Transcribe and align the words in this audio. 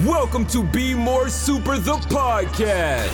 Welcome 0.00 0.46
to 0.46 0.62
Be 0.62 0.94
More 0.94 1.28
Super 1.28 1.76
the 1.78 1.92
podcast. 1.92 3.12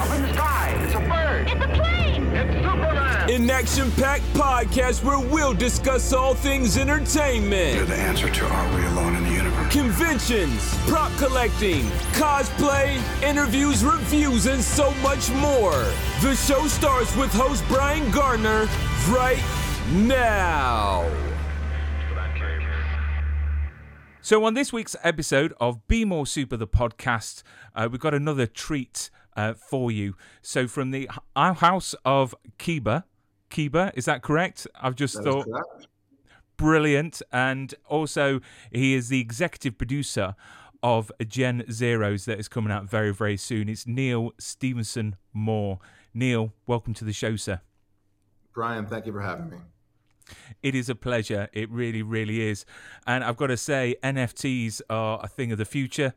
Up 0.00 0.16
in 0.16 0.22
the 0.22 0.32
sky, 0.32 0.74
it's 0.82 0.94
a 0.94 1.00
bird. 1.00 1.50
It's 1.50 1.62
a 1.62 1.68
plane! 1.68 2.24
It's 2.34 2.54
Superman. 2.54 3.30
An 3.30 3.50
action 3.50 3.92
packed 3.92 4.24
podcast 4.32 5.04
where 5.04 5.18
we'll 5.18 5.52
discuss 5.52 6.14
all 6.14 6.32
things 6.32 6.76
You're 6.76 6.88
entertainment, 6.88 7.88
the 7.88 7.96
answer 7.96 8.30
to 8.30 8.46
are 8.46 8.74
we 8.74 8.86
alone 8.86 9.16
in 9.16 9.24
the 9.24 9.32
universe? 9.32 9.70
conventions, 9.70 10.74
prop 10.86 11.12
collecting, 11.18 11.82
cosplay, 12.14 12.98
interviews, 13.22 13.84
reviews, 13.84 14.46
and 14.46 14.62
so 14.62 14.94
much 15.02 15.30
more. 15.32 15.84
The 16.22 16.34
show 16.34 16.66
starts 16.68 17.14
with 17.16 17.34
host 17.34 17.62
Brian 17.68 18.10
Gardner 18.10 18.66
right 19.10 19.42
now. 19.92 21.06
So, 24.24 24.42
on 24.46 24.54
this 24.54 24.72
week's 24.72 24.96
episode 25.02 25.52
of 25.60 25.86
Be 25.86 26.06
More 26.06 26.26
Super, 26.26 26.56
the 26.56 26.66
podcast, 26.66 27.42
uh, 27.74 27.90
we've 27.92 28.00
got 28.00 28.14
another 28.14 28.46
treat 28.46 29.10
uh, 29.36 29.52
for 29.52 29.90
you. 29.90 30.16
So, 30.40 30.66
from 30.66 30.92
the 30.92 31.10
h- 31.36 31.58
house 31.58 31.94
of 32.06 32.34
Kiba, 32.58 33.04
Kiba, 33.50 33.92
is 33.94 34.06
that 34.06 34.22
correct? 34.22 34.66
I've 34.80 34.94
just 34.94 35.16
That 35.16 35.24
thought 35.24 35.46
brilliant. 36.56 37.20
And 37.32 37.74
also, 37.84 38.40
he 38.72 38.94
is 38.94 39.10
the 39.10 39.20
executive 39.20 39.76
producer 39.76 40.36
of 40.82 41.12
Gen 41.28 41.70
Zeros 41.70 42.24
that 42.24 42.40
is 42.40 42.48
coming 42.48 42.72
out 42.72 42.88
very, 42.88 43.12
very 43.12 43.36
soon. 43.36 43.68
It's 43.68 43.86
Neil 43.86 44.32
Stevenson 44.38 45.16
Moore. 45.34 45.80
Neil, 46.14 46.54
welcome 46.66 46.94
to 46.94 47.04
the 47.04 47.12
show, 47.12 47.36
sir. 47.36 47.60
Brian, 48.54 48.86
thank 48.86 49.04
you 49.04 49.12
for 49.12 49.20
having 49.20 49.50
me. 49.50 49.58
It 50.62 50.74
is 50.74 50.88
a 50.88 50.94
pleasure. 50.94 51.48
It 51.52 51.70
really, 51.70 52.02
really 52.02 52.40
is. 52.42 52.64
And 53.06 53.24
I've 53.24 53.36
got 53.36 53.48
to 53.48 53.56
say, 53.56 53.96
NFTs 54.02 54.80
are 54.88 55.20
a 55.22 55.28
thing 55.28 55.52
of 55.52 55.58
the 55.58 55.64
future. 55.64 56.14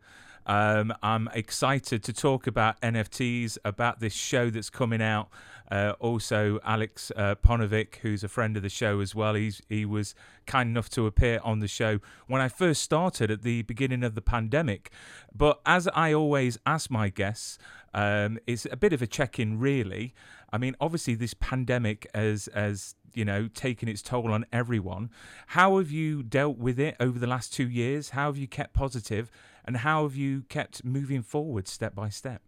Um, 0.48 0.94
I'm 1.04 1.30
excited 1.34 2.04
to 2.06 2.14
talk 2.14 2.48
about 2.48 2.80
NFTs, 2.80 3.58
about 3.66 4.00
this 4.00 4.14
show 4.14 4.50
that's 4.50 4.70
coming 4.70 5.02
out. 5.02 5.30
Uh, 5.70 5.94
also, 6.00 6.60
Alex 6.64 7.12
uh, 7.18 7.36
Paunovic, 7.36 7.98
who's 7.98 8.24
a 8.24 8.30
friend 8.30 8.56
of 8.56 8.64
the 8.64 8.70
show 8.70 9.02
as 9.02 9.14
well, 9.14 9.36
he's, 9.36 9.62
he 9.68 9.84
was 9.84 10.16
kind 10.46 10.70
enough 10.70 10.90
to 10.92 11.06
appear 11.06 11.42
on 11.44 11.60
the 11.60 11.68
show 11.68 12.00
when 12.28 12.42
I 12.42 12.48
first 12.48 12.82
started 12.82 13.30
at 13.30 13.42
the 13.42 13.64
beginning 13.64 14.04
of 14.06 14.16
the 14.16 14.22
pandemic. 14.22 14.90
But 15.36 15.60
as 15.66 15.90
I 15.90 16.14
always 16.14 16.58
ask 16.66 16.90
my 16.90 17.10
guests, 17.10 17.58
um, 17.94 18.40
it's 18.48 18.66
a 18.72 18.78
bit 18.78 18.94
of 18.94 19.02
a 19.02 19.08
check-in, 19.08 19.60
really. 19.60 20.14
I 20.52 20.58
mean, 20.58 20.76
obviously, 20.80 21.16
this 21.16 21.34
pandemic 21.34 22.08
has 22.14 22.48
has 22.54 22.96
you 23.14 23.26
know 23.26 23.48
taken 23.48 23.88
its 23.88 24.02
toll 24.02 24.32
on 24.32 24.46
everyone. 24.52 25.10
How 25.48 25.78
have 25.78 25.92
you 25.92 26.24
dealt 26.24 26.58
with 26.58 26.80
it 26.80 26.96
over 27.00 27.20
the 27.20 27.28
last 27.28 27.54
two 27.54 27.68
years? 27.68 28.12
How 28.12 28.28
have 28.28 28.38
you 28.38 28.48
kept 28.48 28.74
positive, 28.74 29.32
and 29.66 29.78
how 29.78 30.04
have 30.04 30.16
you 30.16 30.44
kept 30.44 30.84
moving 30.84 31.22
forward 31.22 31.68
step 31.68 31.96
by 31.96 32.10
step? 32.10 32.42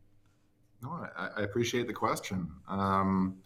No, 0.81 0.91
I, 1.17 1.29
I 1.37 1.41
appreciate 1.41 1.87
the 1.87 1.93
question. 1.93 2.49
Um, 2.67 3.37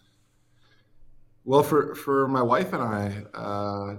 well, 1.44 1.62
for 1.62 1.94
for 1.94 2.28
my 2.28 2.42
wife 2.42 2.72
and 2.72 2.82
I, 2.82 3.24
uh, 3.34 3.96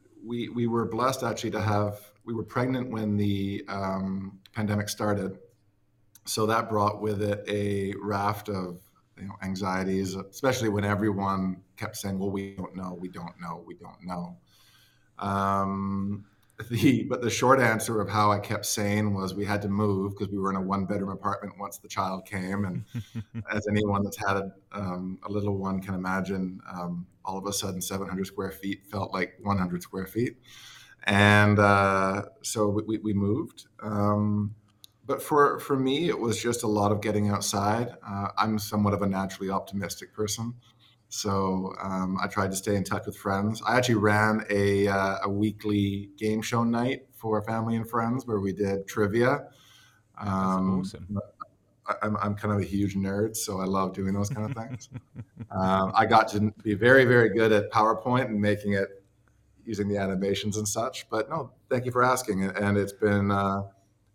we 0.24 0.48
we 0.48 0.66
were 0.66 0.86
blessed 0.86 1.22
actually 1.22 1.50
to 1.52 1.60
have 1.60 2.00
we 2.24 2.34
were 2.34 2.44
pregnant 2.44 2.90
when 2.90 3.16
the 3.16 3.64
um, 3.68 4.38
pandemic 4.54 4.88
started, 4.88 5.38
so 6.24 6.46
that 6.46 6.68
brought 6.68 7.00
with 7.00 7.22
it 7.22 7.44
a 7.48 7.94
raft 8.02 8.48
of 8.48 8.80
you 9.20 9.28
know 9.28 9.36
anxieties, 9.42 10.14
especially 10.14 10.68
when 10.68 10.84
everyone 10.84 11.62
kept 11.76 11.96
saying, 11.96 12.18
"Well, 12.18 12.30
we 12.30 12.54
don't 12.54 12.74
know, 12.74 12.96
we 12.98 13.08
don't 13.08 13.40
know, 13.40 13.62
we 13.66 13.74
don't 13.74 14.02
know." 14.04 14.36
Um, 15.18 16.24
the 16.70 17.04
but 17.04 17.22
the 17.22 17.30
short 17.30 17.60
answer 17.60 18.00
of 18.00 18.08
how 18.08 18.32
I 18.32 18.38
kept 18.38 18.66
sane 18.66 19.14
was 19.14 19.34
we 19.34 19.44
had 19.44 19.62
to 19.62 19.68
move 19.68 20.12
because 20.12 20.30
we 20.30 20.38
were 20.38 20.50
in 20.50 20.56
a 20.56 20.60
one 20.60 20.84
bedroom 20.84 21.10
apartment 21.10 21.58
once 21.58 21.78
the 21.78 21.88
child 21.88 22.26
came, 22.26 22.64
and 22.64 22.84
as 23.50 23.66
anyone 23.68 24.02
that's 24.02 24.18
had 24.18 24.36
a, 24.36 24.52
um, 24.72 25.18
a 25.24 25.30
little 25.30 25.56
one 25.56 25.80
can 25.80 25.94
imagine, 25.94 26.60
um, 26.70 27.06
all 27.24 27.38
of 27.38 27.46
a 27.46 27.52
sudden 27.52 27.80
700 27.80 28.26
square 28.26 28.50
feet 28.50 28.84
felt 28.90 29.12
like 29.12 29.34
100 29.42 29.82
square 29.82 30.06
feet, 30.06 30.36
and 31.04 31.58
uh, 31.58 32.22
so 32.42 32.68
we, 32.68 32.82
we, 32.82 32.98
we 32.98 33.12
moved. 33.12 33.66
Um, 33.82 34.54
but 35.10 35.20
for 35.20 35.58
for 35.58 35.76
me, 35.76 36.08
it 36.08 36.16
was 36.16 36.40
just 36.40 36.62
a 36.62 36.68
lot 36.68 36.92
of 36.92 37.00
getting 37.00 37.30
outside. 37.30 37.88
Uh, 38.06 38.28
I'm 38.38 38.60
somewhat 38.60 38.94
of 38.94 39.02
a 39.02 39.08
naturally 39.08 39.50
optimistic 39.50 40.14
person. 40.14 40.54
So 41.08 41.74
um, 41.82 42.16
I 42.22 42.28
tried 42.28 42.52
to 42.52 42.56
stay 42.56 42.76
in 42.76 42.84
touch 42.84 43.06
with 43.06 43.16
friends. 43.16 43.60
I 43.66 43.76
actually 43.76 43.96
ran 43.96 44.44
a, 44.48 44.86
uh, 44.86 45.18
a 45.24 45.28
weekly 45.28 46.10
game 46.16 46.40
show 46.42 46.62
night 46.62 47.08
for 47.12 47.42
family 47.42 47.74
and 47.74 47.90
friends 47.90 48.24
where 48.24 48.38
we 48.38 48.52
did 48.52 48.86
trivia. 48.86 49.48
Um, 50.16 50.82
awesome. 50.82 51.18
I'm, 52.02 52.16
I'm 52.18 52.36
kind 52.36 52.54
of 52.54 52.60
a 52.60 52.64
huge 52.64 52.94
nerd, 52.94 53.36
so 53.36 53.58
I 53.60 53.64
love 53.64 53.92
doing 53.92 54.14
those 54.14 54.30
kind 54.30 54.48
of 54.48 54.56
things. 54.56 54.90
um, 55.50 55.90
I 55.92 56.06
got 56.06 56.28
to 56.28 56.52
be 56.62 56.74
very, 56.74 57.04
very 57.04 57.30
good 57.30 57.50
at 57.50 57.72
PowerPoint 57.72 58.26
and 58.26 58.40
making 58.40 58.74
it 58.74 59.02
using 59.64 59.88
the 59.88 59.96
animations 59.96 60.56
and 60.56 60.68
such. 60.68 61.10
But 61.10 61.28
no, 61.28 61.50
thank 61.68 61.84
you 61.84 61.90
for 61.90 62.04
asking. 62.04 62.44
And 62.44 62.78
it's 62.78 62.92
been, 62.92 63.32
uh, 63.32 63.62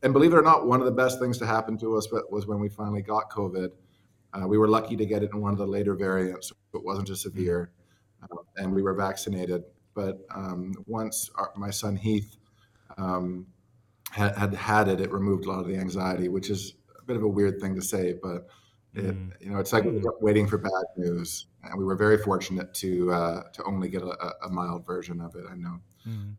and 0.04 0.14
believe 0.14 0.34
it 0.34 0.38
or 0.38 0.42
not, 0.42 0.68
one 0.68 0.80
of 0.80 0.86
the 0.86 0.92
best 0.92 1.20
things 1.20 1.38
to 1.40 1.46
happen 1.46 1.78
to 1.80 1.96
us 1.98 2.08
was 2.30 2.46
when 2.48 2.60
we 2.60 2.70
finally 2.70 3.02
got 3.02 3.30
COVID. 3.32 3.70
Uh, 4.34 4.48
we 4.48 4.58
were 4.58 4.68
lucky 4.68 4.96
to 4.98 5.06
get 5.06 5.24
it 5.24 5.32
in 5.34 5.42
one 5.42 5.54
of 5.54 5.58
the 5.58 5.66
later 5.66 5.96
variants. 5.96 6.50
so 6.50 6.56
It 6.74 6.84
wasn't 6.84 7.10
as 7.10 7.22
severe, 7.22 7.72
uh, 8.24 8.38
and 8.58 8.74
we 8.74 8.82
were 8.82 8.94
vaccinated. 8.94 9.64
But 9.94 10.20
um, 10.36 10.74
once 10.88 11.30
our, 11.36 11.52
my 11.56 11.70
son 11.70 11.96
Heath 11.96 12.36
um, 12.98 13.48
had, 14.12 14.36
had 14.38 14.54
had 14.54 14.88
it, 14.90 15.00
it 15.00 15.12
removed 15.12 15.46
a 15.46 15.52
lot 15.52 15.60
of 15.62 15.68
the 15.68 15.78
anxiety, 15.78 16.28
which 16.28 16.50
is 16.50 16.74
a 17.00 17.04
bit 17.06 17.16
of 17.16 17.24
a 17.24 17.28
weird 17.28 17.62
thing 17.62 17.76
to 17.76 17.82
say, 17.82 18.14
but 18.22 18.48
it, 18.94 19.14
Mm. 19.16 19.32
you 19.42 19.50
know, 19.52 19.60
it's 19.60 19.74
like 19.74 19.84
waiting 20.22 20.48
for 20.48 20.58
bad 20.58 20.72
news. 20.96 21.48
And 21.64 21.78
we 21.78 21.84
were 21.84 21.98
very 21.98 22.18
fortunate 22.18 22.74
to 22.76 23.12
uh, 23.12 23.44
to 23.52 23.64
only 23.64 23.90
get 23.90 24.02
a, 24.04 24.46
a 24.46 24.50
mild 24.50 24.86
version 24.86 25.20
of 25.20 25.36
it. 25.36 25.44
I 25.52 25.56
know. 25.56 25.80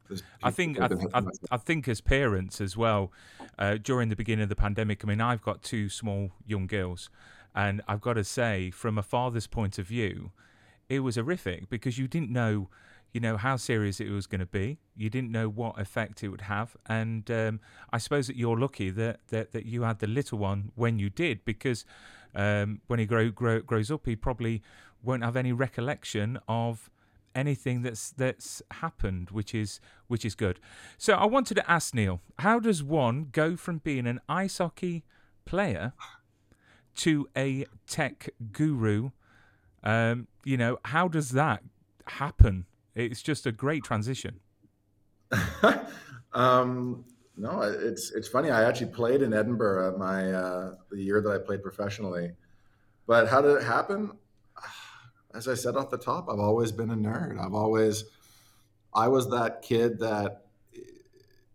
There's 0.09 0.23
I 0.43 0.51
think 0.51 0.81
I, 0.81 0.89
th- 0.89 1.01
I. 1.13 1.23
I 1.51 1.57
think 1.57 1.89
as 1.89 2.01
parents 2.01 2.61
as 2.61 2.77
well, 2.77 3.13
uh, 3.59 3.79
during 3.83 4.09
the 4.09 4.17
beginning 4.17 4.45
of 4.45 4.49
the 4.49 4.57
pandemic. 4.57 5.05
I 5.05 5.09
mean, 5.09 5.21
I've 5.21 5.43
got 5.43 5.63
two 5.63 5.89
small 5.89 6.31
young 6.47 6.67
girls, 6.67 7.11
and 7.55 7.83
I've 7.89 8.01
got 8.01 8.15
to 8.15 8.25
say, 8.25 8.71
from 8.71 8.99
a 8.99 9.03
father's 9.03 9.47
point 9.47 9.79
of 9.79 9.87
view, 9.87 10.31
it 10.89 11.01
was 11.01 11.17
horrific 11.17 11.69
because 11.69 11.99
you 11.99 12.07
didn't 12.07 12.31
know, 12.31 12.69
you 13.13 13.21
know, 13.21 13.37
how 13.37 13.57
serious 13.57 14.01
it 14.01 14.11
was 14.11 14.27
going 14.27 14.41
to 14.41 14.47
be. 14.47 14.79
You 14.97 15.11
didn't 15.11 15.33
know 15.33 15.49
what 15.49 15.81
effect 15.81 16.23
it 16.23 16.29
would 16.29 16.43
have, 16.43 16.77
and 16.87 17.29
um, 17.31 17.61
I 17.93 17.99
suppose 17.99 18.29
that 18.29 18.37
you're 18.37 18.59
lucky 18.59 18.91
that, 18.91 19.21
that 19.29 19.53
that 19.53 19.67
you 19.67 19.83
had 19.83 19.99
the 19.99 20.07
little 20.07 20.39
one 20.39 20.71
when 20.75 20.99
you 20.99 21.11
did 21.11 21.45
because 21.45 21.85
um, 22.35 22.81
when 22.87 22.99
he 22.99 23.07
grow, 23.07 23.31
grow 23.31 23.61
grows 23.61 23.91
up, 23.91 24.07
he 24.07 24.15
probably 24.15 24.63
won't 25.03 25.25
have 25.25 25.37
any 25.37 25.53
recollection 25.53 26.39
of 26.49 26.91
anything 27.37 27.83
that's 27.83 28.11
that's 28.11 28.63
happened, 28.71 29.31
which 29.31 29.55
is 29.55 29.79
which 30.09 30.25
is 30.25 30.35
good. 30.35 30.59
So 30.99 31.15
I 31.15 31.27
wanted 31.27 31.55
to 31.55 31.71
ask 31.71 31.95
Neil, 31.95 32.21
how 32.41 32.59
does 32.59 32.83
one 32.83 33.29
go 33.31 33.57
from 33.57 33.79
being 33.79 34.07
an 34.07 34.21
ice 34.29 34.59
hockey 34.59 35.05
player 35.45 35.93
to 36.97 37.29
a 37.37 37.67
tech 37.87 38.31
guru? 38.51 39.11
Um, 39.85 40.27
you 40.45 40.57
know, 40.57 40.79
how 40.87 41.07
does 41.07 41.31
that 41.31 41.63
happen? 42.07 42.67
It's 42.95 43.23
just 43.23 43.47
a 43.47 43.53
great 43.53 43.85
transition. 43.85 44.41
um, 46.33 47.05
no, 47.37 47.61
it's 47.61 48.13
it's 48.13 48.29
funny. 48.29 48.51
I 48.51 48.65
actually 48.65 48.93
played 48.93 49.21
in 49.23 49.35
Edinburgh 49.35 49.99
my 49.99 50.33
uh, 50.33 50.75
the 50.91 51.03
year 51.03 51.21
that 51.21 51.31
I 51.31 51.39
played 51.39 51.63
professionally. 51.63 52.33
But 53.07 53.29
how 53.29 53.41
did 53.41 53.57
it 53.57 53.63
happen? 53.63 54.13
As 55.37 55.49
I 55.49 55.55
said 55.55 55.77
off 55.77 55.91
the 55.91 55.99
top, 55.99 56.31
I've 56.31 56.39
always 56.39 56.73
been 56.73 56.91
a 56.91 56.97
nerd. 56.97 57.39
I've 57.39 57.53
always 57.53 58.05
I 58.95 59.09
was 59.09 59.29
that 59.31 59.61
kid 59.61 59.99
that 59.99 60.47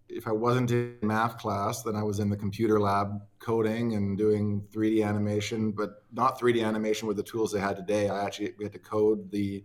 if 0.08 0.28
I 0.28 0.31
wasn't 0.31 0.69
in 0.72 0.97
math 1.02 1.38
class, 1.38 1.81
then 1.81 1.96
I 1.96 2.03
was 2.03 2.20
in 2.20 2.30
the 2.30 2.38
computer 2.38 2.79
lab 2.79 3.22
coding 3.40 3.96
and 3.96 4.17
doing 4.17 4.61
3D 4.72 5.03
animation, 5.03 5.72
but 5.72 6.03
not 6.11 6.40
3D 6.40 6.64
animation 6.64 7.08
with 7.08 7.17
the 7.17 7.23
tools 7.23 7.52
they 7.52 7.59
had 7.59 7.76
today. 7.76 8.09
I 8.09 8.23
actually 8.23 8.53
we 8.59 8.66
had 8.66 8.73
to 8.73 8.79
code 8.79 9.32
the 9.32 9.64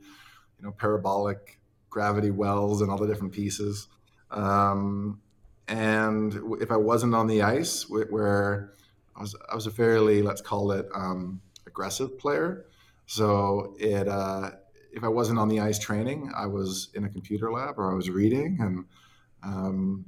you 0.58 0.62
know 0.62 0.72
parabolic 0.72 1.60
gravity 1.90 2.30
wells 2.30 2.80
and 2.80 2.90
all 2.90 2.96
the 2.98 3.06
different 3.06 3.34
pieces. 3.34 3.88
Um, 4.30 5.20
and 5.68 6.40
if 6.60 6.70
I 6.70 6.76
wasn't 6.76 7.14
on 7.14 7.26
the 7.26 7.42
ice, 7.42 7.86
where 7.88 8.72
I 9.14 9.20
was, 9.20 9.36
I 9.50 9.54
was 9.54 9.66
a 9.66 9.70
fairly 9.70 10.22
let's 10.22 10.40
call 10.40 10.72
it 10.72 10.88
um, 10.94 11.42
aggressive 11.66 12.18
player. 12.18 12.66
So 13.06 13.74
it 13.78 14.08
uh, 14.08 14.50
if 14.92 15.04
I 15.04 15.08
wasn't 15.08 15.38
on 15.38 15.48
the 15.48 15.60
ice 15.60 15.78
training, 15.78 16.32
I 16.34 16.46
was 16.46 16.90
in 16.94 17.04
a 17.04 17.08
computer 17.08 17.50
lab 17.52 17.78
or 17.78 17.90
I 17.90 17.94
was 17.94 18.10
reading 18.10 18.58
and 18.60 18.84
um, 19.42 20.06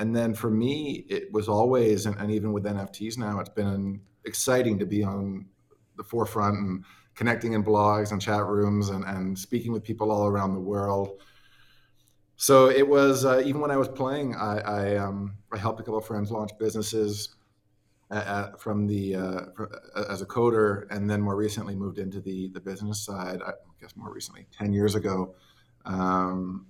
and 0.00 0.16
then 0.16 0.32
for 0.32 0.50
me, 0.50 1.04
it 1.10 1.30
was 1.30 1.46
always, 1.46 2.06
and, 2.06 2.16
and 2.16 2.30
even 2.30 2.54
with 2.54 2.64
NFTs 2.64 3.18
now, 3.18 3.38
it's 3.38 3.50
been 3.50 4.00
exciting 4.24 4.78
to 4.78 4.86
be 4.86 5.04
on 5.04 5.44
the 5.98 6.02
forefront 6.02 6.56
and 6.56 6.84
connecting 7.14 7.52
in 7.52 7.62
blogs 7.62 8.10
and 8.10 8.20
chat 8.20 8.46
rooms 8.46 8.88
and, 8.88 9.04
and 9.04 9.38
speaking 9.38 9.72
with 9.72 9.84
people 9.84 10.10
all 10.10 10.26
around 10.26 10.54
the 10.54 10.60
world. 10.60 11.20
so 12.36 12.70
it 12.70 12.88
was 12.88 13.26
uh, 13.26 13.42
even 13.44 13.60
when 13.60 13.70
I 13.70 13.76
was 13.76 13.88
playing, 13.88 14.34
I 14.36 14.58
I, 14.60 14.96
um, 14.96 15.36
I 15.52 15.58
helped 15.58 15.80
a 15.80 15.82
couple 15.82 15.98
of 15.98 16.06
friends 16.06 16.30
launch 16.30 16.52
businesses 16.58 17.36
at, 18.10 18.60
from 18.60 18.86
the 18.86 19.14
uh, 19.14 19.40
for, 19.54 19.70
uh, 19.94 20.04
as 20.08 20.22
a 20.22 20.26
coder, 20.26 20.86
and 20.90 21.08
then 21.08 21.20
more 21.20 21.36
recently 21.36 21.74
moved 21.74 21.98
into 21.98 22.20
the 22.20 22.48
the 22.48 22.60
business 22.60 23.00
side. 23.04 23.40
I 23.42 23.52
guess 23.80 23.96
more 23.96 24.12
recently, 24.12 24.46
ten 24.56 24.72
years 24.72 24.94
ago, 24.94 25.34
um, 25.84 26.66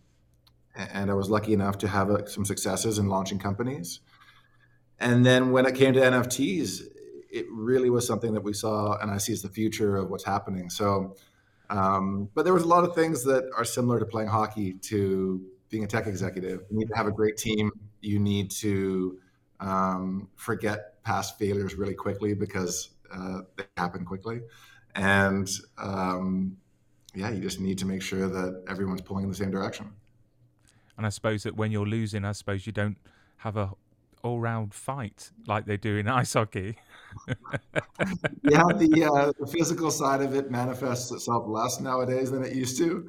and 0.75 1.11
I 1.11 1.15
was 1.15 1.31
lucky 1.31 1.53
enough 1.53 1.79
to 1.79 1.89
have 1.89 2.11
uh, 2.11 2.27
some 2.27 2.45
successes 2.45 2.99
in 2.99 3.09
launching 3.09 3.39
companies. 3.39 4.01
And 4.99 5.25
then 5.25 5.51
when 5.51 5.65
it 5.65 5.75
came 5.75 5.95
to 5.95 6.01
NFTs, 6.01 6.83
it 7.31 7.47
really 7.51 7.89
was 7.89 8.07
something 8.07 8.35
that 8.35 8.43
we 8.43 8.53
saw, 8.53 8.99
and 8.99 9.11
I 9.11 9.17
see 9.17 9.33
as 9.33 9.43
the 9.43 9.49
future 9.49 9.97
of 9.97 10.11
what's 10.11 10.25
happening. 10.25 10.71
So. 10.71 11.17
Um, 11.71 12.29
but 12.35 12.43
there 12.45 12.53
was 12.53 12.65
a 12.65 12.67
lot 12.67 12.83
of 12.83 12.97
things 12.97 13.23
that 13.27 13.49
are 13.57 13.65
similar 13.65 14.01
to 14.01 14.05
playing 14.05 14.29
hockey 14.29 14.73
to 14.73 15.41
being 15.69 15.85
a 15.85 15.87
tech 15.87 16.09
executive. 16.09 16.63
You 16.69 16.79
need 16.79 16.89
to 16.89 16.97
have 16.97 17.07
a 17.07 17.13
great 17.13 17.37
team. 17.37 17.71
You 18.01 18.19
need 18.19 18.51
to 18.51 19.21
um, 19.61 20.29
forget 20.37 21.03
past 21.05 21.39
failures 21.39 21.75
really 21.75 21.95
quickly 21.95 22.35
because 22.35 22.91
uh, 23.13 23.41
they 23.57 23.65
happen 23.77 24.05
quickly. 24.05 24.41
And 24.95 25.49
um, 25.79 26.57
yeah, 27.15 27.31
you 27.31 27.41
just 27.41 27.61
need 27.61 27.79
to 27.79 27.87
make 27.87 28.03
sure 28.03 28.29
that 28.29 28.65
everyone's 28.69 29.01
pulling 29.01 29.25
in 29.25 29.31
the 29.31 29.37
same 29.37 29.51
direction. 29.51 29.91
And 30.97 31.07
I 31.07 31.11
suppose 31.11 31.45
that 31.45 31.57
when 31.57 31.71
you're 31.71 31.87
losing, 31.87 32.25
I 32.25 32.33
suppose 32.33 32.67
you 32.67 32.73
don't 32.73 32.99
have 33.39 33.57
a 33.57 33.71
all-round 34.23 34.75
fight 34.75 35.31
like 35.47 35.65
they 35.65 35.77
do 35.77 35.97
in 35.97 36.09
ice 36.21 36.35
hockey. 36.35 36.77
yeah, 37.29 38.63
the, 38.77 39.11
uh, 39.13 39.33
the 39.39 39.47
physical 39.47 39.91
side 39.91 40.21
of 40.21 40.35
it 40.35 40.51
manifests 40.51 41.11
itself 41.11 41.45
less 41.47 41.81
nowadays 41.81 42.31
than 42.31 42.45
it 42.45 42.55
used 42.55 42.77
to. 42.79 43.09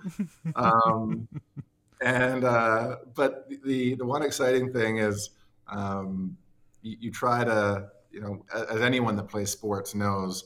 Um, 0.56 1.28
and 2.02 2.44
uh, 2.44 2.98
but 3.14 3.48
the 3.64 3.96
the 3.96 4.06
one 4.06 4.24
exciting 4.24 4.72
thing 4.74 4.98
is 4.98 5.32
um, 5.68 6.38
you, 6.82 6.98
you, 7.00 7.12
try 7.12 7.44
to 7.44 7.88
you 8.12 8.22
know 8.22 8.46
as 8.70 8.82
anyone 8.82 9.16
that 9.16 9.28
plays 9.28 9.50
sports 9.50 9.96
knows 9.96 10.46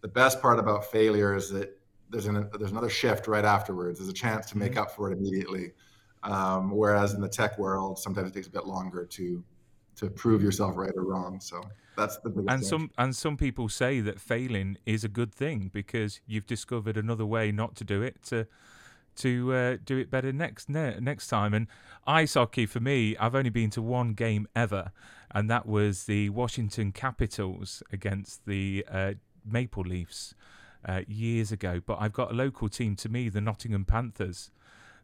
the 0.00 0.08
best 0.08 0.40
part 0.40 0.58
about 0.58 0.90
failure 0.90 1.34
is 1.34 1.50
that 1.50 1.78
there's 2.10 2.26
an 2.26 2.48
there's 2.58 2.72
another 2.72 2.88
shift 2.88 3.28
right 3.28 3.44
afterwards. 3.44 3.98
There's 3.98 4.10
a 4.10 4.14
chance 4.14 4.46
to 4.50 4.58
make 4.58 4.72
mm-hmm. 4.72 4.82
up 4.82 4.90
for 4.90 5.10
it 5.10 5.16
immediately. 5.16 5.72
Um, 6.22 6.70
whereas 6.70 7.14
in 7.14 7.20
the 7.20 7.28
tech 7.28 7.58
world 7.58 7.98
sometimes 7.98 8.30
it 8.30 8.34
takes 8.34 8.46
a 8.46 8.50
bit 8.50 8.66
longer 8.66 9.06
to 9.06 9.42
to 9.96 10.10
prove 10.10 10.42
yourself 10.42 10.76
right 10.76 10.92
or 10.94 11.04
wrong. 11.04 11.40
So 11.40 11.62
that's 11.96 12.18
the 12.18 12.30
biggest 12.30 12.50
and 12.50 12.64
some 12.64 12.90
and 12.98 13.16
some 13.16 13.36
people 13.36 13.68
say 13.68 14.00
that 14.00 14.20
failing 14.20 14.76
is 14.86 15.04
a 15.04 15.08
good 15.08 15.34
thing 15.34 15.70
because 15.72 16.20
you've 16.26 16.46
discovered 16.46 16.96
another 16.96 17.26
way 17.26 17.52
not 17.52 17.76
to 17.76 17.84
do 17.84 18.02
it 18.02 18.22
to 18.24 18.46
to 19.16 19.52
uh, 19.52 19.76
do 19.84 19.98
it 19.98 20.10
better 20.10 20.32
next 20.32 20.68
ne- 20.68 20.98
next 21.00 21.28
time. 21.28 21.54
And 21.54 21.66
ice 22.06 22.34
hockey 22.34 22.66
for 22.66 22.80
me, 22.80 23.16
I've 23.16 23.34
only 23.34 23.50
been 23.50 23.70
to 23.70 23.82
one 23.82 24.14
game 24.14 24.46
ever, 24.54 24.92
and 25.32 25.50
that 25.50 25.66
was 25.66 26.04
the 26.04 26.30
Washington 26.30 26.92
Capitals 26.92 27.82
against 27.92 28.46
the 28.46 28.84
uh, 28.90 29.12
Maple 29.44 29.82
Leafs 29.82 30.34
uh, 30.84 31.02
years 31.06 31.52
ago. 31.52 31.80
But 31.84 31.98
I've 32.00 32.12
got 32.12 32.30
a 32.30 32.34
local 32.34 32.68
team 32.68 32.96
to 32.96 33.08
me, 33.08 33.28
the 33.28 33.40
Nottingham 33.40 33.84
Panthers, 33.84 34.50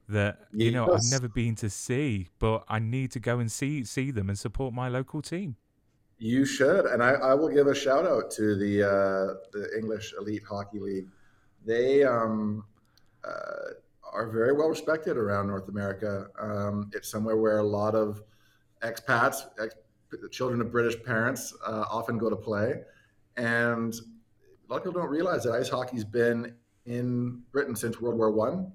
that 0.08 0.38
you 0.52 0.70
know 0.70 0.92
I've 0.92 1.10
never 1.10 1.28
been 1.28 1.54
to 1.56 1.70
see, 1.70 2.28
but 2.38 2.64
I 2.68 2.78
need 2.78 3.10
to 3.12 3.20
go 3.20 3.38
and 3.38 3.50
see 3.50 3.84
see 3.84 4.10
them 4.10 4.28
and 4.28 4.38
support 4.38 4.72
my 4.72 4.88
local 4.88 5.22
team. 5.22 5.56
You 6.18 6.46
should, 6.46 6.86
and 6.86 7.02
I, 7.02 7.10
I 7.10 7.34
will 7.34 7.48
give 7.48 7.66
a 7.66 7.74
shout 7.74 8.06
out 8.06 8.30
to 8.32 8.56
the 8.56 8.82
uh, 8.82 9.34
the 9.52 9.68
English 9.76 10.14
Elite 10.18 10.44
Hockey 10.48 10.78
League. 10.78 11.08
They 11.64 12.04
um, 12.04 12.64
uh, 13.24 13.74
are 14.12 14.30
very 14.30 14.52
well 14.52 14.68
respected 14.68 15.16
around 15.16 15.48
North 15.48 15.68
America. 15.68 16.28
Um, 16.40 16.90
it's 16.94 17.08
somewhere 17.08 17.36
where 17.36 17.58
a 17.58 17.62
lot 17.62 17.94
of 17.94 18.22
expats, 18.82 19.46
ex- 19.62 19.74
children 20.30 20.60
of 20.60 20.70
British 20.70 21.02
parents, 21.02 21.54
uh, 21.66 21.84
often 21.90 22.18
go 22.18 22.30
to 22.30 22.36
play, 22.36 22.82
and 23.36 23.94
a 23.94 24.72
lot 24.72 24.78
of 24.78 24.84
people 24.84 25.00
don't 25.00 25.10
realize 25.10 25.44
that 25.44 25.52
ice 25.52 25.68
hockey's 25.68 26.04
been 26.04 26.54
in 26.86 27.42
Britain 27.52 27.76
since 27.76 28.00
World 28.00 28.18
War 28.18 28.30
One, 28.30 28.72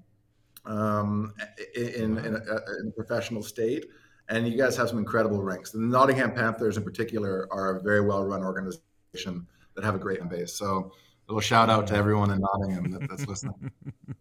um, 0.64 1.34
in, 1.74 2.18
in, 2.18 2.18
a, 2.18 2.38
in, 2.80 2.88
a, 2.88 2.90
professional 2.94 3.42
state. 3.42 3.86
And 4.28 4.46
you 4.46 4.56
guys 4.56 4.76
have 4.76 4.88
some 4.88 4.98
incredible 4.98 5.42
rinks. 5.42 5.72
The 5.72 5.80
Nottingham 5.80 6.32
Panthers, 6.32 6.76
in 6.76 6.84
particular, 6.84 7.48
are 7.50 7.76
a 7.76 7.82
very 7.82 8.00
well-run 8.00 8.42
organization 8.42 9.46
that 9.74 9.84
have 9.84 9.94
a 9.94 9.98
great 9.98 10.20
fan 10.20 10.28
base. 10.28 10.54
So 10.54 10.92
little 11.32 11.40
shout 11.40 11.70
out 11.70 11.86
to 11.86 11.94
everyone 11.94 12.30
in 12.30 12.40
Nottingham 12.40 12.90
that, 12.90 13.08
that's 13.08 13.26
listening. 13.26 13.70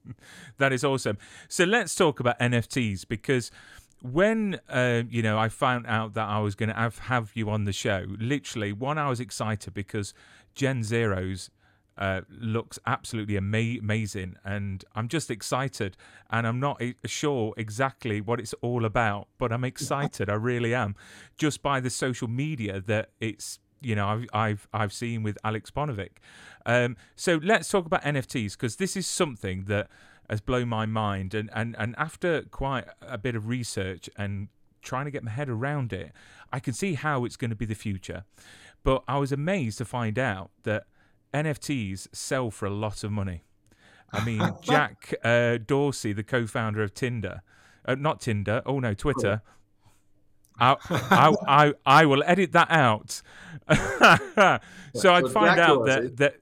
that 0.58 0.72
is 0.72 0.84
awesome. 0.84 1.18
So 1.50 1.66
let's 1.66 1.94
talk 1.94 2.20
about 2.20 2.40
NFTs 2.40 3.08
because 3.08 3.52
when 4.02 4.60
uh, 4.70 5.04
you 5.10 5.22
know 5.22 5.38
I 5.38 5.50
found 5.50 5.86
out 5.88 6.14
that 6.16 6.28
I 6.28 6.40
was 6.40 6.56
going 6.56 6.70
to 6.70 6.76
have, 6.76 7.00
have 7.00 7.32
you 7.36 7.50
on 7.50 7.66
the 7.66 7.74
show, 7.74 8.06
literally 8.20 8.74
one 8.74 8.98
I 8.98 9.10
was 9.10 9.20
excited 9.20 9.74
because 9.74 10.14
Gen 10.56 10.84
Zeros 10.84 11.50
uh, 11.98 12.22
looks 12.30 12.80
absolutely 12.86 13.38
ama- 13.38 13.80
amazing, 13.80 14.36
and 14.44 14.84
I'm 14.96 15.08
just 15.08 15.30
excited, 15.30 15.98
and 16.30 16.48
I'm 16.48 16.60
not 16.60 16.82
sure 17.06 17.54
exactly 17.58 18.22
what 18.22 18.40
it's 18.40 18.54
all 18.62 18.86
about, 18.86 19.28
but 19.38 19.52
I'm 19.52 19.64
excited. 19.64 20.30
I 20.30 20.36
really 20.36 20.74
am, 20.74 20.96
just 21.38 21.62
by 21.62 21.80
the 21.80 21.90
social 21.90 22.28
media 22.28 22.82
that 22.82 23.10
it's 23.20 23.60
you 23.82 23.96
know 23.96 24.08
I've 24.08 24.26
I've 24.34 24.68
I've 24.74 24.94
seen 24.94 25.22
with 25.22 25.38
Alex 25.44 25.70
Paunovic. 25.70 26.18
Um, 26.66 26.98
so 27.16 27.40
let's 27.44 27.70
talk 27.70 27.86
about 27.86 28.04
NFTs 28.04 28.54
because 28.54 28.78
this 28.78 28.96
is 28.96 29.06
something 29.06 29.66
that 29.66 29.88
has 30.32 30.42
blown 30.42 30.70
my 30.70 30.88
mind, 30.88 31.36
and 31.36 31.50
and 31.54 31.76
and 31.78 31.94
after 31.98 32.42
quite 32.44 32.86
a 33.02 33.18
bit 33.18 33.36
of 33.36 33.48
research 33.48 34.10
and 34.18 34.48
trying 34.82 35.06
to 35.06 35.12
get 35.12 35.24
my 35.24 35.30
head 35.30 35.50
around 35.50 35.94
it, 35.94 36.12
I 36.52 36.60
can 36.60 36.74
see 36.74 36.96
how 36.96 37.26
it's 37.26 37.36
going 37.36 37.52
to 37.52 37.56
be 37.56 37.66
the 37.66 37.76
future. 37.76 38.24
But 38.84 39.04
I 39.08 39.20
was 39.20 39.32
amazed 39.32 39.78
to 39.78 39.86
find 39.86 40.18
out 40.18 40.50
that 40.64 40.86
NFTs 41.34 42.08
sell 42.14 42.50
for 42.50 42.66
a 42.66 42.72
lot 42.72 43.04
of 43.04 43.12
money. 43.12 43.44
I 44.12 44.24
mean, 44.26 44.42
Jack 44.62 45.14
uh, 45.24 45.58
Dorsey, 45.64 46.14
the 46.14 46.24
co-founder 46.24 46.82
of 46.82 46.94
Tinder, 46.94 47.42
uh, 47.86 47.96
not 47.96 48.22
Tinder, 48.22 48.62
oh 48.66 48.80
no, 48.80 48.94
Twitter. 48.94 49.42
I, 50.62 50.76
I, 50.90 51.36
I, 51.48 51.74
I 51.86 52.06
will 52.06 52.24
edit 52.26 52.52
that 52.54 52.70
out. 52.70 53.22
so 54.94 55.14
I'd 55.14 55.30
find 55.30 55.60
out 55.60 55.86
that, 55.86 56.18
that 56.18 56.36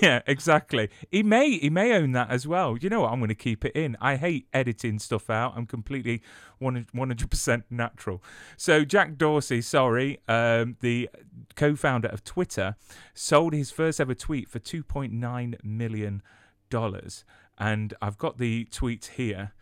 yeah, 0.00 0.22
exactly. 0.26 0.88
He 1.10 1.22
may 1.22 1.58
he 1.58 1.70
may 1.70 1.92
own 1.92 2.12
that 2.12 2.30
as 2.30 2.46
well. 2.46 2.76
You 2.78 2.88
know 2.88 3.02
what? 3.02 3.12
I'm 3.12 3.18
going 3.18 3.28
to 3.28 3.34
keep 3.34 3.64
it 3.64 3.72
in. 3.74 3.96
I 4.00 4.16
hate 4.16 4.46
editing 4.52 4.98
stuff 4.98 5.28
out. 5.28 5.54
I'm 5.56 5.66
completely 5.66 6.22
100% 6.60 7.62
natural. 7.70 8.22
So 8.56 8.84
Jack 8.84 9.16
Dorsey, 9.16 9.60
sorry, 9.60 10.20
um, 10.28 10.76
the 10.80 11.08
co-founder 11.56 12.08
of 12.08 12.24
Twitter, 12.24 12.76
sold 13.14 13.52
his 13.52 13.70
first 13.70 14.00
ever 14.00 14.14
tweet 14.14 14.48
for 14.48 14.58
2.9 14.58 15.64
million 15.64 16.22
dollars, 16.70 17.24
and 17.56 17.94
I've 18.02 18.18
got 18.18 18.38
the 18.38 18.64
tweet 18.66 19.12
here 19.16 19.52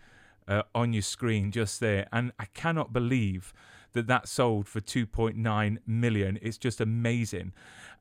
uh, 0.48 0.62
on 0.74 0.92
your 0.92 1.02
screen 1.02 1.50
just 1.50 1.80
there, 1.80 2.08
and 2.12 2.32
I 2.38 2.46
cannot 2.46 2.92
believe 2.92 3.52
that 3.96 4.06
that 4.06 4.28
sold 4.28 4.68
for 4.68 4.80
2.9 4.80 5.78
million. 5.86 6.38
It's 6.40 6.58
just 6.58 6.80
amazing. 6.80 7.52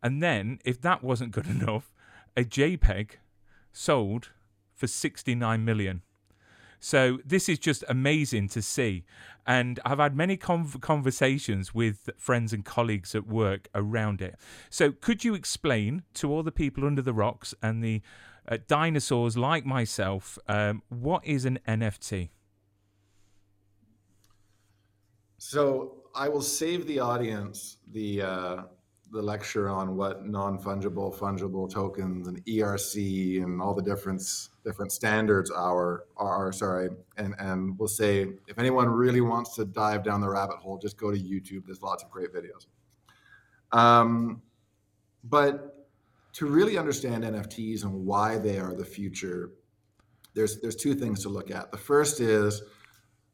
And 0.03 0.21
then, 0.21 0.59
if 0.63 0.79
that 0.81 1.03
wasn't 1.03 1.31
good 1.31 1.47
enough, 1.57 1.91
a 2.37 2.43
JPEG 2.43 3.11
sold 3.73 4.29
for 4.73 4.87
69 4.87 5.65
million. 5.65 6.01
So 6.79 7.17
this 7.25 7.49
is 7.49 7.57
just 7.57 7.83
amazing 7.89 8.49
to 8.49 8.61
see. 8.61 9.05
And 9.47 9.79
I've 9.85 9.97
had 9.97 10.15
many 10.15 10.37
conversations 10.37 11.73
with 11.73 12.09
friends 12.17 12.53
and 12.53 12.63
colleagues 12.63 13.15
at 13.15 13.25
work 13.25 13.69
around 13.73 14.21
it. 14.21 14.35
So 14.69 14.91
could 14.91 15.23
you 15.23 15.33
explain 15.33 16.03
to 16.15 16.31
all 16.31 16.43
the 16.43 16.51
people 16.51 16.85
under 16.85 17.01
the 17.01 17.13
rocks 17.13 17.55
and 17.61 17.83
the 17.83 18.01
uh, 18.47 18.57
dinosaurs 18.67 19.35
like 19.35 19.65
myself 19.65 20.37
um, 20.47 20.83
what 20.89 21.25
is 21.25 21.45
an 21.45 21.59
NFT? 21.67 22.29
So 25.47 25.97
I 26.15 26.27
will 26.27 26.41
save 26.41 26.87
the 26.87 26.99
audience 26.99 27.77
the 27.91 28.23
uh, 28.23 28.61
the 29.11 29.21
lecture 29.21 29.69
on 29.69 29.95
what 29.95 30.25
non-fungible 30.25 31.15
fungible 31.15 31.71
tokens 31.71 32.27
and 32.27 32.43
ERC 32.45 33.43
and 33.43 33.61
all 33.61 33.75
the 33.75 33.83
different 33.83 34.23
different 34.63 34.91
standards 34.91 35.51
are 35.51 36.05
are 36.17 36.51
sorry. 36.51 36.89
And 37.17 37.35
and 37.37 37.77
we'll 37.77 37.87
say 37.87 38.25
if 38.47 38.57
anyone 38.57 38.89
really 38.89 39.21
wants 39.21 39.53
to 39.57 39.65
dive 39.65 40.03
down 40.03 40.19
the 40.19 40.29
rabbit 40.29 40.57
hole 40.57 40.79
just 40.79 40.97
go 40.97 41.11
to 41.11 41.17
YouTube. 41.17 41.67
There's 41.67 41.83
lots 41.83 42.03
of 42.03 42.09
great 42.09 42.29
videos. 42.33 42.65
Um, 43.71 44.41
but 45.23 45.89
to 46.33 46.47
really 46.47 46.75
understand 46.75 47.23
NFTs 47.23 47.83
and 47.83 47.93
why 47.93 48.39
they 48.39 48.57
are 48.57 48.73
the 48.73 48.83
future 48.83 49.51
there's 50.33 50.59
there's 50.59 50.75
two 50.75 50.95
things 50.95 51.21
to 51.21 51.29
look 51.29 51.51
at. 51.51 51.71
The 51.71 51.77
first 51.77 52.19
is 52.19 52.63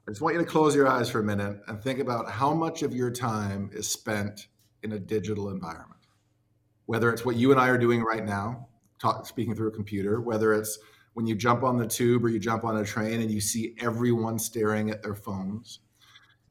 I 0.08 0.12
just 0.12 0.22
want 0.22 0.36
you 0.36 0.41
to 0.41 0.48
close 0.48 0.75
your 0.75 0.88
eyes 0.88 1.10
for 1.10 1.20
a 1.20 1.24
minute 1.24 1.62
and 1.67 1.81
think 1.81 2.00
about 2.00 2.29
how 2.29 2.53
much 2.53 2.81
of 2.81 2.93
your 2.93 3.12
time 3.12 3.70
is 3.72 3.88
spent 3.88 4.48
in 4.81 4.93
a 4.93 5.00
digital 5.00 5.50
environment. 5.50 6.01
Whether 6.88 7.13
it's 7.13 7.24
what 7.24 7.36
you 7.36 7.51
and 7.51 7.60
I 7.62 7.70
are 7.70 7.77
doing 7.77 8.01
right 8.01 8.25
now, 8.25 8.67
talk, 9.00 9.27
speaking 9.27 9.55
through 9.55 9.67
a 9.67 9.72
computer, 9.72 10.20
whether 10.20 10.53
it's 10.53 10.79
when 11.13 11.27
you 11.27 11.36
jump 11.36 11.63
on 11.63 11.77
the 11.77 11.86
tube 11.86 12.25
or 12.25 12.29
you 12.29 12.39
jump 12.39 12.63
on 12.63 12.77
a 12.77 12.86
train 12.86 13.22
and 13.22 13.29
you 13.29 13.39
see 13.39 13.75
everyone 13.79 14.39
staring 14.39 14.89
at 14.89 15.03
their 15.03 15.13
phones. 15.13 15.79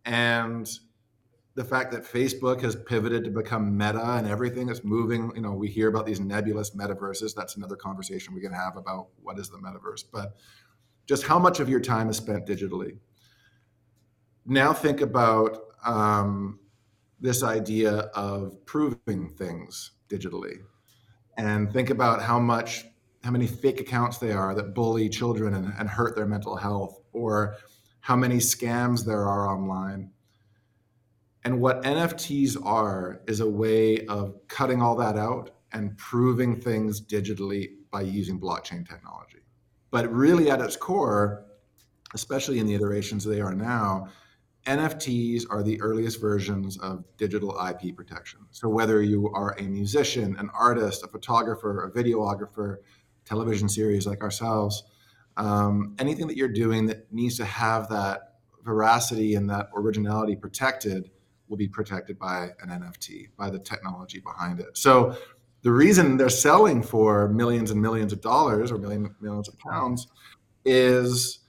And 0.05 0.71
the 1.57 1.65
fact 1.65 1.91
that 1.93 2.05
Facebook 2.05 2.61
has 2.63 2.77
pivoted 2.77 3.25
to 3.25 3.31
become 3.31 3.77
meta 3.77 4.13
and 4.13 4.29
everything 4.29 4.69
is 4.69 4.85
moving, 4.85 5.33
you 5.35 5.43
know, 5.43 5.53
we 5.53 5.69
hear 5.69 5.89
about 5.89 6.07
these 6.07 6.21
nebulous 6.21 6.71
metaverses. 6.71 7.35
That's 7.35 7.57
another 7.57 7.77
conversation 7.77 8.33
we 8.33 8.41
can 8.41 8.53
have 8.53 8.77
about 8.77 9.09
what 9.23 9.39
is 9.39 9.51
the 9.51 9.59
metaverse. 9.59 10.05
But 10.13 10.37
just 11.07 11.25
how 11.25 11.39
much 11.39 11.59
of 11.59 11.69
your 11.69 11.81
time 11.81 12.09
is 12.09 12.17
spent 12.17 12.47
digitally. 12.47 12.99
Now 14.51 14.73
think 14.73 15.01
about 15.01 15.59
um, 15.87 16.59
this 17.21 17.45
idea 17.45 17.93
of 18.17 18.67
proving 18.67 19.29
things 19.39 19.93
digitally. 20.09 20.57
And 21.39 21.73
think 21.73 21.89
about 21.89 22.21
how 22.21 22.41
much 22.41 22.85
how 23.23 23.31
many 23.31 23.47
fake 23.47 23.81
accounts 23.81 24.19
they 24.19 24.33
are 24.33 24.53
that 24.57 24.75
bully 24.75 25.09
children 25.09 25.55
and, 25.55 25.73
and 25.79 25.89
hurt 25.89 26.17
their 26.17 26.27
mental 26.27 26.57
health 26.57 27.01
or 27.13 27.59
how 28.01 28.17
many 28.17 28.39
scams 28.39 29.05
there 29.05 29.25
are 29.25 29.49
online. 29.49 30.11
And 31.45 31.61
what 31.61 31.85
nfts 31.85 32.57
are 32.67 33.21
is 33.29 33.39
a 33.39 33.49
way 33.49 34.05
of 34.07 34.35
cutting 34.49 34.83
all 34.83 34.97
that 34.97 35.17
out 35.17 35.51
and 35.71 35.97
proving 35.97 36.61
things 36.61 37.01
digitally 37.01 37.69
by 37.93 38.01
using 38.01 38.41
blockchain 38.41 38.89
technology. 38.89 39.39
But 39.93 40.13
really 40.13 40.51
at 40.51 40.61
its 40.61 40.75
core 40.75 41.45
especially 42.15 42.59
in 42.59 42.67
the 42.67 42.75
iterations 42.75 43.25
they 43.25 43.41
are 43.41 43.55
now 43.55 44.09
NFTs 44.67 45.45
are 45.49 45.63
the 45.63 45.81
earliest 45.81 46.21
versions 46.21 46.79
of 46.79 47.05
digital 47.17 47.59
IP 47.67 47.97
protection. 47.97 48.41
So, 48.51 48.69
whether 48.69 49.03
you 49.03 49.31
are 49.31 49.57
a 49.59 49.63
musician, 49.63 50.37
an 50.39 50.51
artist, 50.53 51.03
a 51.03 51.09
photographer, 51.09 51.85
a 51.85 51.91
videographer, 51.91 52.77
television 53.25 53.69
series 53.69 54.07
like 54.07 54.23
ourselves, 54.23 54.83
um, 55.37 55.95
anything 55.99 56.27
that 56.27 56.37
you're 56.37 56.49
doing 56.49 56.87
that 56.87 57.11
needs 57.13 57.37
to 57.39 57.45
have 57.45 57.89
that 57.89 58.35
veracity 58.63 59.35
and 59.35 59.49
that 59.49 59.69
originality 59.75 60.37
protected 60.37 61.11
will 61.49 61.57
be 61.57 61.69
protected 61.69 62.19
by 62.19 62.49
an 62.63 62.69
NFT, 62.69 63.29
by 63.37 63.49
the 63.49 63.59
technology 63.59 64.21
behind 64.21 64.61
it. 64.61 64.77
So, 64.77 65.17
the 65.63 65.73
reason 65.73 66.17
they're 66.17 66.29
selling 66.29 66.83
for 66.83 67.29
millions 67.29 67.71
and 67.71 67.81
millions 67.81 68.13
of 68.13 68.21
dollars 68.21 68.73
or 68.73 68.79
million, 68.79 69.15
millions 69.21 69.49
of 69.49 69.59
pounds 69.59 70.07
is 70.65 71.40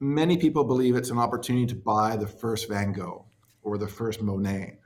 many 0.00 0.36
people 0.36 0.64
believe 0.64 0.96
it's 0.96 1.10
an 1.10 1.18
opportunity 1.18 1.66
to 1.66 1.74
buy 1.74 2.16
the 2.16 2.26
first 2.26 2.68
Van 2.68 2.92
Gogh 2.92 3.26
or 3.62 3.78
the 3.78 3.86
first 3.86 4.22
Monet 4.22 4.78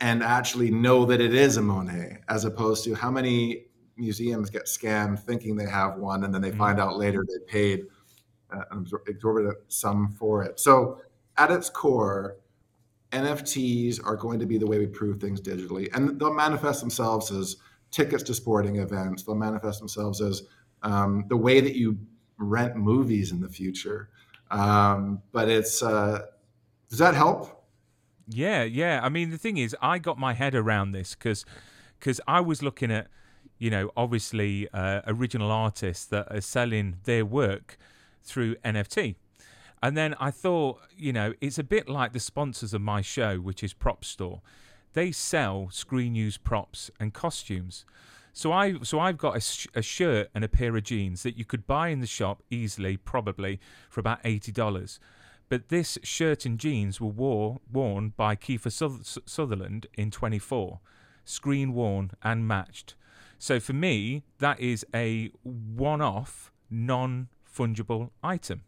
and 0.00 0.22
actually 0.22 0.70
know 0.70 1.04
that 1.04 1.20
it 1.20 1.34
is 1.34 1.56
a 1.56 1.62
Monet, 1.62 2.18
as 2.28 2.44
opposed 2.44 2.84
to 2.84 2.94
how 2.94 3.10
many 3.10 3.66
museums 3.96 4.50
get 4.50 4.66
scammed 4.66 5.18
thinking 5.18 5.56
they 5.56 5.68
have 5.68 5.96
one 5.96 6.24
and 6.24 6.32
then 6.32 6.40
they 6.40 6.50
mm-hmm. 6.50 6.58
find 6.58 6.80
out 6.80 6.96
later 6.96 7.24
they 7.26 7.52
paid 7.52 7.84
uh, 8.52 8.62
an 8.70 8.86
exorbitant 9.06 9.56
sum 9.68 10.14
for 10.18 10.42
it. 10.42 10.58
So, 10.60 11.00
at 11.36 11.50
its 11.50 11.70
core, 11.70 12.36
NFTs 13.12 14.04
are 14.04 14.16
going 14.16 14.38
to 14.40 14.46
be 14.46 14.58
the 14.58 14.66
way 14.66 14.78
we 14.78 14.86
prove 14.86 15.20
things 15.20 15.40
digitally, 15.40 15.88
and 15.94 16.18
they'll 16.18 16.34
manifest 16.34 16.80
themselves 16.80 17.30
as 17.30 17.56
tickets 17.90 18.22
to 18.24 18.34
sporting 18.34 18.76
events. 18.76 19.22
They'll 19.22 19.36
manifest 19.36 19.78
themselves 19.78 20.20
as 20.20 20.42
um, 20.82 21.24
the 21.28 21.36
way 21.36 21.60
that 21.60 21.76
you 21.76 21.98
rent 22.38 22.76
movies 22.76 23.32
in 23.32 23.40
the 23.40 23.48
future. 23.48 24.10
Um, 24.50 25.22
but 25.32 25.48
it's 25.48 25.82
uh, 25.82 26.26
does 26.88 26.98
that 26.98 27.14
help? 27.14 27.66
Yeah, 28.28 28.62
yeah. 28.62 29.00
I 29.02 29.08
mean, 29.08 29.30
the 29.30 29.38
thing 29.38 29.56
is, 29.56 29.74
I 29.80 29.98
got 29.98 30.18
my 30.18 30.34
head 30.34 30.54
around 30.54 30.92
this 30.92 31.14
because 31.14 31.44
because 31.98 32.20
I 32.26 32.40
was 32.40 32.62
looking 32.62 32.90
at 32.90 33.08
you 33.58 33.70
know 33.70 33.90
obviously 33.96 34.68
uh, 34.72 35.02
original 35.06 35.50
artists 35.50 36.04
that 36.06 36.30
are 36.30 36.40
selling 36.40 36.96
their 37.04 37.24
work 37.24 37.78
through 38.22 38.56
NFT. 38.56 39.16
And 39.82 39.96
then 39.96 40.14
I 40.18 40.30
thought, 40.30 40.80
you 40.96 41.12
know, 41.12 41.34
it's 41.40 41.58
a 41.58 41.62
bit 41.62 41.88
like 41.88 42.12
the 42.12 42.20
sponsors 42.20 42.74
of 42.74 42.80
my 42.80 43.00
show, 43.00 43.36
which 43.36 43.62
is 43.62 43.72
Prop 43.72 44.04
Store. 44.04 44.42
They 44.92 45.12
sell 45.12 45.68
screen 45.70 46.14
use 46.14 46.36
props 46.36 46.90
and 46.98 47.14
costumes. 47.14 47.84
So 48.38 48.52
I 48.52 48.74
so 48.84 49.00
I've 49.00 49.18
got 49.18 49.36
a, 49.36 49.40
sh- 49.40 49.66
a, 49.74 49.82
shirt 49.82 50.30
and 50.32 50.44
a 50.44 50.48
pair 50.48 50.76
of 50.76 50.84
jeans 50.84 51.24
that 51.24 51.36
you 51.36 51.44
could 51.44 51.66
buy 51.66 51.88
in 51.88 51.98
the 51.98 52.06
shop 52.06 52.40
easily, 52.50 52.96
probably 52.96 53.58
for 53.90 53.98
about 53.98 54.20
eighty 54.22 54.52
dollars. 54.52 55.00
But 55.48 55.70
this 55.70 55.98
shirt 56.04 56.46
and 56.46 56.56
jeans 56.56 57.00
were 57.00 57.08
wore, 57.08 57.58
worn 57.72 58.10
by 58.16 58.36
Kiefer 58.36 58.70
Sutherland 59.26 59.88
in 59.94 60.12
24, 60.12 60.78
screen 61.24 61.74
worn 61.74 62.12
and 62.22 62.46
matched. 62.46 62.94
So 63.40 63.58
for 63.58 63.72
me, 63.72 64.22
that 64.38 64.60
is 64.60 64.86
a 64.94 65.32
one-off, 65.42 66.52
non-fungible 66.70 68.10
item 68.22 68.62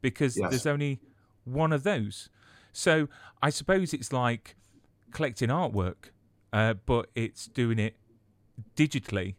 because 0.00 0.38
yes. 0.38 0.48
there's 0.48 0.66
only 0.66 0.98
one 1.44 1.74
of 1.74 1.82
those. 1.82 2.30
So 2.72 3.08
I 3.42 3.50
suppose 3.50 3.92
it's 3.92 4.14
like 4.14 4.56
collecting 5.12 5.50
artwork, 5.50 6.12
uh, 6.54 6.72
but 6.86 7.10
it's 7.14 7.44
doing 7.48 7.78
it 7.78 7.96
digitally. 8.76 9.34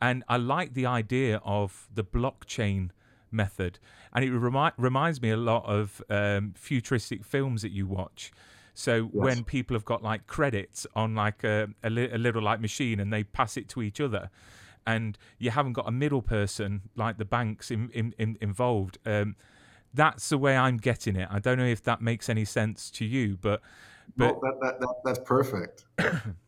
And 0.00 0.24
I 0.28 0.36
like 0.36 0.74
the 0.74 0.86
idea 0.86 1.40
of 1.44 1.88
the 1.94 2.04
blockchain 2.04 2.90
method. 3.30 3.78
And 4.12 4.24
it 4.24 4.32
remi- 4.32 4.72
reminds 4.76 5.20
me 5.22 5.30
a 5.30 5.36
lot 5.36 5.64
of 5.66 6.02
um, 6.10 6.54
futuristic 6.56 7.24
films 7.24 7.62
that 7.62 7.72
you 7.72 7.86
watch. 7.86 8.32
So 8.74 8.94
yes. 8.96 9.10
when 9.12 9.44
people 9.44 9.74
have 9.74 9.86
got 9.86 10.02
like 10.02 10.26
credits 10.26 10.86
on 10.94 11.14
like 11.14 11.44
a, 11.44 11.68
a, 11.82 11.88
li- 11.88 12.10
a, 12.12 12.18
little 12.18 12.42
like 12.42 12.60
machine 12.60 13.00
and 13.00 13.10
they 13.10 13.24
pass 13.24 13.56
it 13.56 13.70
to 13.70 13.82
each 13.82 14.02
other, 14.02 14.28
and 14.86 15.16
you 15.38 15.50
haven't 15.50 15.72
got 15.72 15.88
a 15.88 15.90
middle 15.90 16.20
person 16.20 16.82
like 16.94 17.16
the 17.16 17.24
banks 17.24 17.70
in, 17.70 17.90
in, 17.94 18.14
in, 18.18 18.36
involved. 18.42 18.98
Um, 19.06 19.34
that's 19.94 20.28
the 20.28 20.36
way 20.36 20.56
I'm 20.58 20.76
getting 20.76 21.16
it. 21.16 21.26
I 21.30 21.38
don't 21.38 21.56
know 21.56 21.64
if 21.64 21.82
that 21.84 22.02
makes 22.02 22.28
any 22.28 22.44
sense 22.44 22.90
to 22.92 23.06
you, 23.06 23.38
but 23.40 23.62
but 24.14 24.40
that, 24.42 24.60
that, 24.60 24.80
that, 24.80 24.94
that's 25.04 25.18
perfect. 25.20 25.86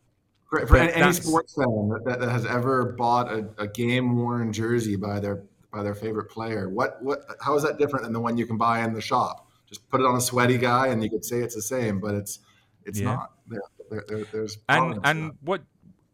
For, 0.49 0.65
for 0.65 0.77
any 0.77 1.13
sports 1.13 1.53
fan 1.53 1.89
that, 2.05 2.19
that, 2.19 2.29
has 2.29 2.43
ever 2.45 2.93
bought 2.97 3.31
a, 3.31 3.47
a 3.59 3.67
game 3.67 4.17
worn 4.17 4.51
jersey 4.51 4.95
by 4.95 5.19
their 5.19 5.43
by 5.71 5.83
their 5.83 5.93
favorite 5.93 6.31
player, 6.31 6.69
what 6.69 7.01
what 7.03 7.19
how 7.39 7.55
is 7.55 7.61
that 7.63 7.77
different 7.77 8.03
than 8.03 8.13
the 8.13 8.19
one 8.19 8.35
you 8.35 8.47
can 8.47 8.57
buy 8.57 8.83
in 8.83 8.93
the 8.93 9.01
shop? 9.01 9.47
Just 9.67 9.87
put 9.89 10.01
it 10.01 10.07
on 10.07 10.15
a 10.15 10.21
sweaty 10.21 10.57
guy, 10.57 10.87
and 10.87 11.03
you 11.03 11.09
could 11.09 11.23
say 11.23 11.37
it's 11.37 11.53
the 11.53 11.61
same, 11.61 11.99
but 11.99 12.15
it's 12.15 12.39
it's 12.83 12.99
yeah. 12.99 13.05
not. 13.05 13.31
There, 13.47 13.61
there, 13.91 14.05
there, 14.07 14.25
there's 14.31 14.57
and 14.67 14.99
and 15.03 15.33
what 15.41 15.61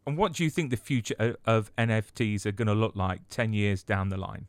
and 0.06 0.18
what 0.18 0.34
do 0.34 0.44
you 0.44 0.50
think 0.50 0.70
the 0.70 0.76
future 0.76 1.36
of 1.46 1.74
NFTs 1.76 2.44
are 2.44 2.52
going 2.52 2.68
to 2.68 2.74
look 2.74 2.94
like 2.94 3.20
ten 3.30 3.54
years 3.54 3.82
down 3.82 4.10
the 4.10 4.18
line? 4.18 4.48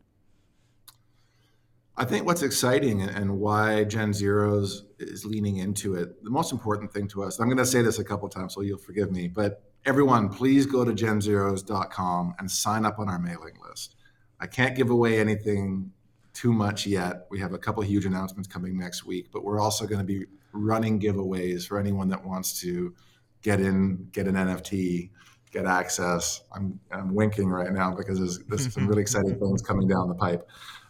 I 1.96 2.06
think 2.06 2.26
what's 2.26 2.44
exciting 2.44 3.02
and 3.02 3.40
why 3.40 3.84
Gen 3.86 4.14
Zeros 4.14 4.84
is 5.00 5.26
leaning 5.26 5.58
into 5.58 5.96
it, 5.96 6.24
the 6.24 6.30
most 6.30 6.52
important 6.52 6.94
thing 6.94 7.08
to 7.08 7.24
us, 7.24 7.40
I'm 7.40 7.48
going 7.48 7.58
to 7.58 7.66
say 7.66 7.82
this 7.82 7.98
a 7.98 8.04
couple 8.04 8.30
times, 8.30 8.54
so 8.54 8.62
you'll 8.62 8.78
forgive 8.78 9.12
me, 9.12 9.28
but 9.28 9.64
everyone, 9.88 10.28
please 10.28 10.66
go 10.66 10.84
to 10.84 10.92
genzeros.com 10.92 12.36
and 12.40 12.52
sign 12.52 12.86
up 12.86 13.00
on 13.00 13.08
our 13.08 13.18
mailing 13.18 13.54
list. 13.68 13.96
I 14.38 14.46
can't 14.46 14.76
give 14.76 14.90
away 14.90 15.18
anything 15.18 15.92
too 16.34 16.52
much 16.52 16.86
yet. 16.86 17.26
We 17.32 17.40
have 17.40 17.54
a 17.54 17.58
couple 17.58 17.82
huge 17.84 18.06
announcements 18.06 18.50
coming 18.50 18.78
next 18.78 19.06
week, 19.06 19.30
but 19.32 19.46
we're 19.46 19.62
also 19.62 19.88
going 19.88 20.00
to 20.00 20.04
be 20.04 20.26
running 20.52 21.00
giveaways 21.00 21.66
for 21.66 21.80
anyone 21.80 22.10
that 22.10 22.24
wants 22.24 22.60
to 22.62 22.94
get 23.42 23.62
in, 23.62 24.10
get 24.12 24.28
an 24.28 24.36
NFT, 24.36 25.10
get 25.52 25.66
access. 25.66 26.42
I'm, 26.54 26.78
I'm 26.92 27.16
winking 27.16 27.48
right 27.48 27.72
now 27.72 27.96
because 27.96 28.20
there's, 28.20 28.40
there's 28.40 28.74
some 28.74 28.88
really 28.88 29.02
exciting 29.04 29.40
things 29.40 29.62
coming 29.62 29.88
down 29.88 30.10
the 30.10 30.16
pipe. 30.16 30.46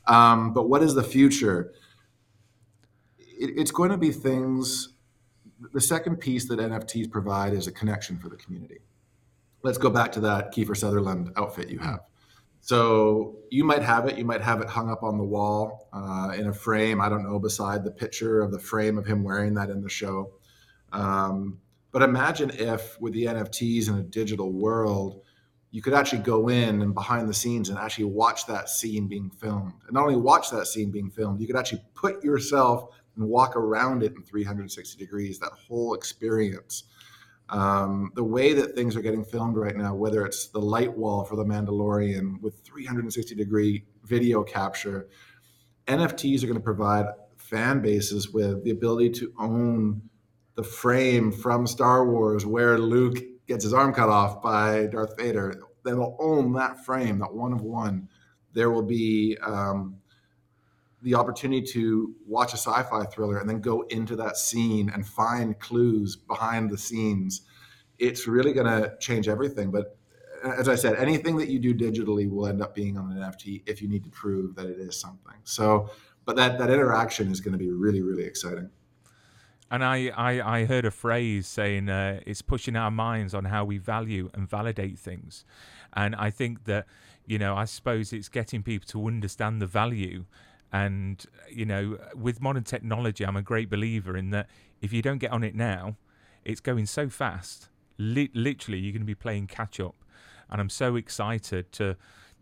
Um, 0.07 0.53
but 0.53 0.69
what 0.69 0.81
is 0.81 0.95
the 0.95 1.03
future? 1.03 1.71
It, 3.19 3.51
it's 3.57 3.71
going 3.71 3.91
to 3.91 3.97
be 3.97 4.11
things. 4.11 4.95
The 5.71 5.81
second 5.81 6.15
piece 6.15 6.47
that 6.47 6.57
NFTs 6.57 7.11
provide 7.11 7.53
is 7.53 7.67
a 7.67 7.71
connection 7.71 8.17
for 8.17 8.29
the 8.29 8.37
community 8.37 8.79
let's 9.63 9.77
go 9.77 9.89
back 9.89 10.11
to 10.13 10.19
that 10.21 10.53
Kiefer 10.53 10.75
Sutherland 10.75 11.31
outfit 11.35 11.69
you 11.69 11.79
have. 11.79 11.99
So 12.61 13.37
you 13.49 13.63
might 13.63 13.81
have 13.81 14.07
it. 14.07 14.17
You 14.17 14.25
might 14.25 14.41
have 14.41 14.61
it 14.61 14.67
hung 14.67 14.89
up 14.89 15.03
on 15.03 15.17
the 15.17 15.23
wall 15.23 15.87
uh, 15.93 16.33
in 16.37 16.47
a 16.47 16.53
frame. 16.53 16.99
I 16.99 17.07
don't 17.07 17.23
know 17.23 17.39
beside 17.39 17.83
the 17.83 17.91
picture 17.91 18.41
of 18.41 18.51
the 18.51 18.59
frame 18.59 18.97
of 18.97 19.05
him 19.05 19.23
wearing 19.23 19.53
that 19.53 19.69
in 19.69 19.81
the 19.81 19.89
show. 19.89 20.33
Um, 20.91 21.59
but 21.91 22.01
imagine 22.01 22.51
if 22.53 22.99
with 22.99 23.13
the 23.13 23.25
NFTs 23.25 23.87
in 23.87 23.95
a 23.95 24.03
digital 24.03 24.51
world, 24.51 25.21
you 25.71 25.81
could 25.81 25.93
actually 25.93 26.23
go 26.23 26.49
in 26.49 26.81
and 26.81 26.93
behind 26.93 27.29
the 27.29 27.33
scenes 27.33 27.69
and 27.69 27.77
actually 27.77 28.05
watch 28.05 28.45
that 28.47 28.69
scene 28.69 29.07
being 29.07 29.29
filmed. 29.29 29.73
And 29.85 29.93
not 29.93 30.03
only 30.03 30.17
watch 30.17 30.49
that 30.51 30.67
scene 30.67 30.91
being 30.91 31.09
filmed, 31.09 31.39
you 31.39 31.47
could 31.47 31.55
actually 31.55 31.83
put 31.93 32.23
yourself 32.23 32.95
and 33.15 33.25
walk 33.27 33.55
around 33.55 34.03
it 34.03 34.13
in 34.15 34.23
360 34.23 34.97
degrees, 34.97 35.39
that 35.39 35.51
whole 35.51 35.93
experience 35.93 36.83
um, 37.49 38.11
the 38.15 38.23
way 38.23 38.53
that 38.53 38.75
things 38.75 38.95
are 38.95 39.01
getting 39.01 39.23
filmed 39.23 39.55
right 39.55 39.75
now, 39.75 39.95
whether 39.95 40.25
it's 40.25 40.47
the 40.47 40.59
light 40.59 40.95
wall 40.95 41.23
for 41.23 41.35
the 41.35 41.45
Mandalorian 41.45 42.41
with 42.41 42.59
360 42.63 43.35
degree 43.35 43.85
video 44.03 44.43
capture, 44.43 45.07
NFTs 45.87 46.43
are 46.43 46.47
going 46.47 46.59
to 46.59 46.63
provide 46.63 47.05
fan 47.37 47.81
bases 47.81 48.31
with 48.31 48.63
the 48.63 48.71
ability 48.71 49.09
to 49.11 49.33
own 49.39 50.01
the 50.55 50.63
frame 50.63 51.31
from 51.31 51.65
Star 51.65 52.05
Wars 52.05 52.45
where 52.45 52.77
Luke 52.77 53.19
gets 53.47 53.63
his 53.63 53.73
arm 53.73 53.93
cut 53.93 54.09
off 54.09 54.41
by 54.41 54.87
Darth 54.87 55.15
Vader. 55.17 55.61
They 55.85 55.93
will 55.93 56.17
own 56.19 56.51
that 56.53 56.83
frame, 56.83 57.19
that 57.19 57.33
one 57.33 57.53
of 57.53 57.61
one 57.61 58.09
there 58.53 58.71
will 58.71 58.83
be 58.83 59.37
um, 59.45 59.97
the 61.01 61.15
opportunity 61.15 61.61
to 61.61 62.15
watch 62.25 62.53
a 62.53 62.57
sci-fi 62.57 63.05
thriller 63.05 63.37
and 63.37 63.49
then 63.49 63.61
go 63.61 63.81
into 63.89 64.15
that 64.15 64.37
scene 64.37 64.89
and 64.89 65.05
find 65.05 65.59
clues 65.59 66.15
behind 66.15 66.69
the 66.69 66.77
scenes. 66.77 67.41
It's 67.99 68.27
really 68.27 68.53
going 68.53 68.67
to 68.67 68.95
change 68.99 69.27
everything. 69.27 69.71
But 69.71 69.97
as 70.43 70.67
I 70.67 70.75
said, 70.75 70.95
anything 70.95 71.37
that 71.37 71.49
you 71.49 71.59
do 71.59 71.73
digitally 71.73 72.29
will 72.29 72.47
end 72.47 72.61
up 72.61 72.75
being 72.75 72.97
on 72.97 73.11
an 73.11 73.17
NFT 73.17 73.63
if 73.65 73.81
you 73.81 73.87
need 73.87 74.03
to 74.03 74.09
prove 74.09 74.55
that 74.55 74.65
it 74.65 74.79
is 74.79 74.99
something. 74.99 75.35
So, 75.43 75.89
but 76.25 76.35
that 76.35 76.59
that 76.59 76.69
interaction 76.69 77.31
is 77.31 77.41
going 77.41 77.53
to 77.53 77.57
be 77.57 77.71
really 77.71 78.01
really 78.01 78.23
exciting. 78.23 78.69
And 79.69 79.83
I, 79.83 80.11
I, 80.15 80.59
I 80.59 80.65
heard 80.65 80.85
a 80.85 80.91
phrase 80.91 81.45
saying 81.45 81.89
uh, 81.89 82.21
it's 82.25 82.41
pushing 82.41 82.75
our 82.75 82.91
minds 82.91 83.33
on 83.33 83.45
how 83.45 83.65
we 83.65 83.77
value 83.77 84.29
and 84.33 84.49
validate 84.49 84.97
things. 84.97 85.43
And 85.93 86.15
I 86.15 86.29
think 86.29 86.65
that, 86.65 86.85
you 87.25 87.37
know, 87.37 87.55
I 87.55 87.65
suppose 87.65 88.13
it's 88.13 88.29
getting 88.29 88.63
people 88.63 88.87
to 88.89 89.07
understand 89.07 89.61
the 89.61 89.67
value. 89.67 90.25
And, 90.71 91.25
you 91.49 91.65
know, 91.65 91.97
with 92.15 92.41
modern 92.41 92.63
technology, 92.63 93.25
I'm 93.25 93.37
a 93.37 93.41
great 93.41 93.69
believer 93.69 94.17
in 94.17 94.31
that 94.31 94.49
if 94.81 94.91
you 94.91 95.01
don't 95.01 95.17
get 95.17 95.31
on 95.31 95.43
it 95.43 95.55
now, 95.55 95.95
it's 96.43 96.59
going 96.59 96.85
so 96.85 97.09
fast. 97.09 97.69
Li- 97.97 98.31
literally, 98.33 98.79
you're 98.79 98.91
going 98.91 99.01
to 99.01 99.05
be 99.05 99.15
playing 99.15 99.47
catch 99.47 99.79
up. 99.79 99.95
And 100.49 100.61
I'm 100.61 100.69
so 100.69 100.95
excited 100.95 101.71
to 101.73 101.97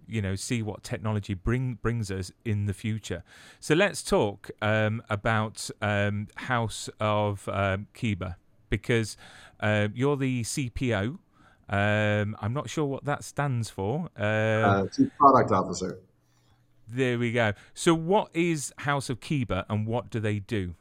you 0.07 0.21
know 0.21 0.35
see 0.35 0.61
what 0.61 0.83
technology 0.83 1.33
bring 1.33 1.75
brings 1.81 2.11
us 2.11 2.31
in 2.43 2.65
the 2.65 2.73
future. 2.73 3.23
So 3.59 3.73
let's 3.73 4.03
talk 4.03 4.49
um, 4.61 5.01
about 5.09 5.69
um, 5.81 6.27
House 6.35 6.89
of 6.99 7.47
um, 7.49 7.87
Kiba 7.93 8.35
because 8.69 9.17
uh, 9.59 9.87
you're 9.93 10.17
the 10.17 10.43
CPO. 10.43 11.17
Um, 11.67 12.35
I'm 12.39 12.53
not 12.53 12.69
sure 12.69 12.85
what 12.85 13.05
that 13.05 13.23
stands 13.23 13.69
for. 13.69 14.09
Uh, 14.17 14.23
uh, 14.23 14.87
Chief 14.87 15.09
Product 15.17 15.51
Officer. 15.51 15.99
There 16.87 17.17
we 17.17 17.31
go. 17.31 17.53
So, 17.73 17.93
what 17.93 18.29
is 18.33 18.73
House 18.79 19.09
of 19.09 19.19
Kiba 19.19 19.65
and 19.69 19.87
what 19.87 20.09
do 20.09 20.19
they 20.19 20.39
do? 20.39 20.75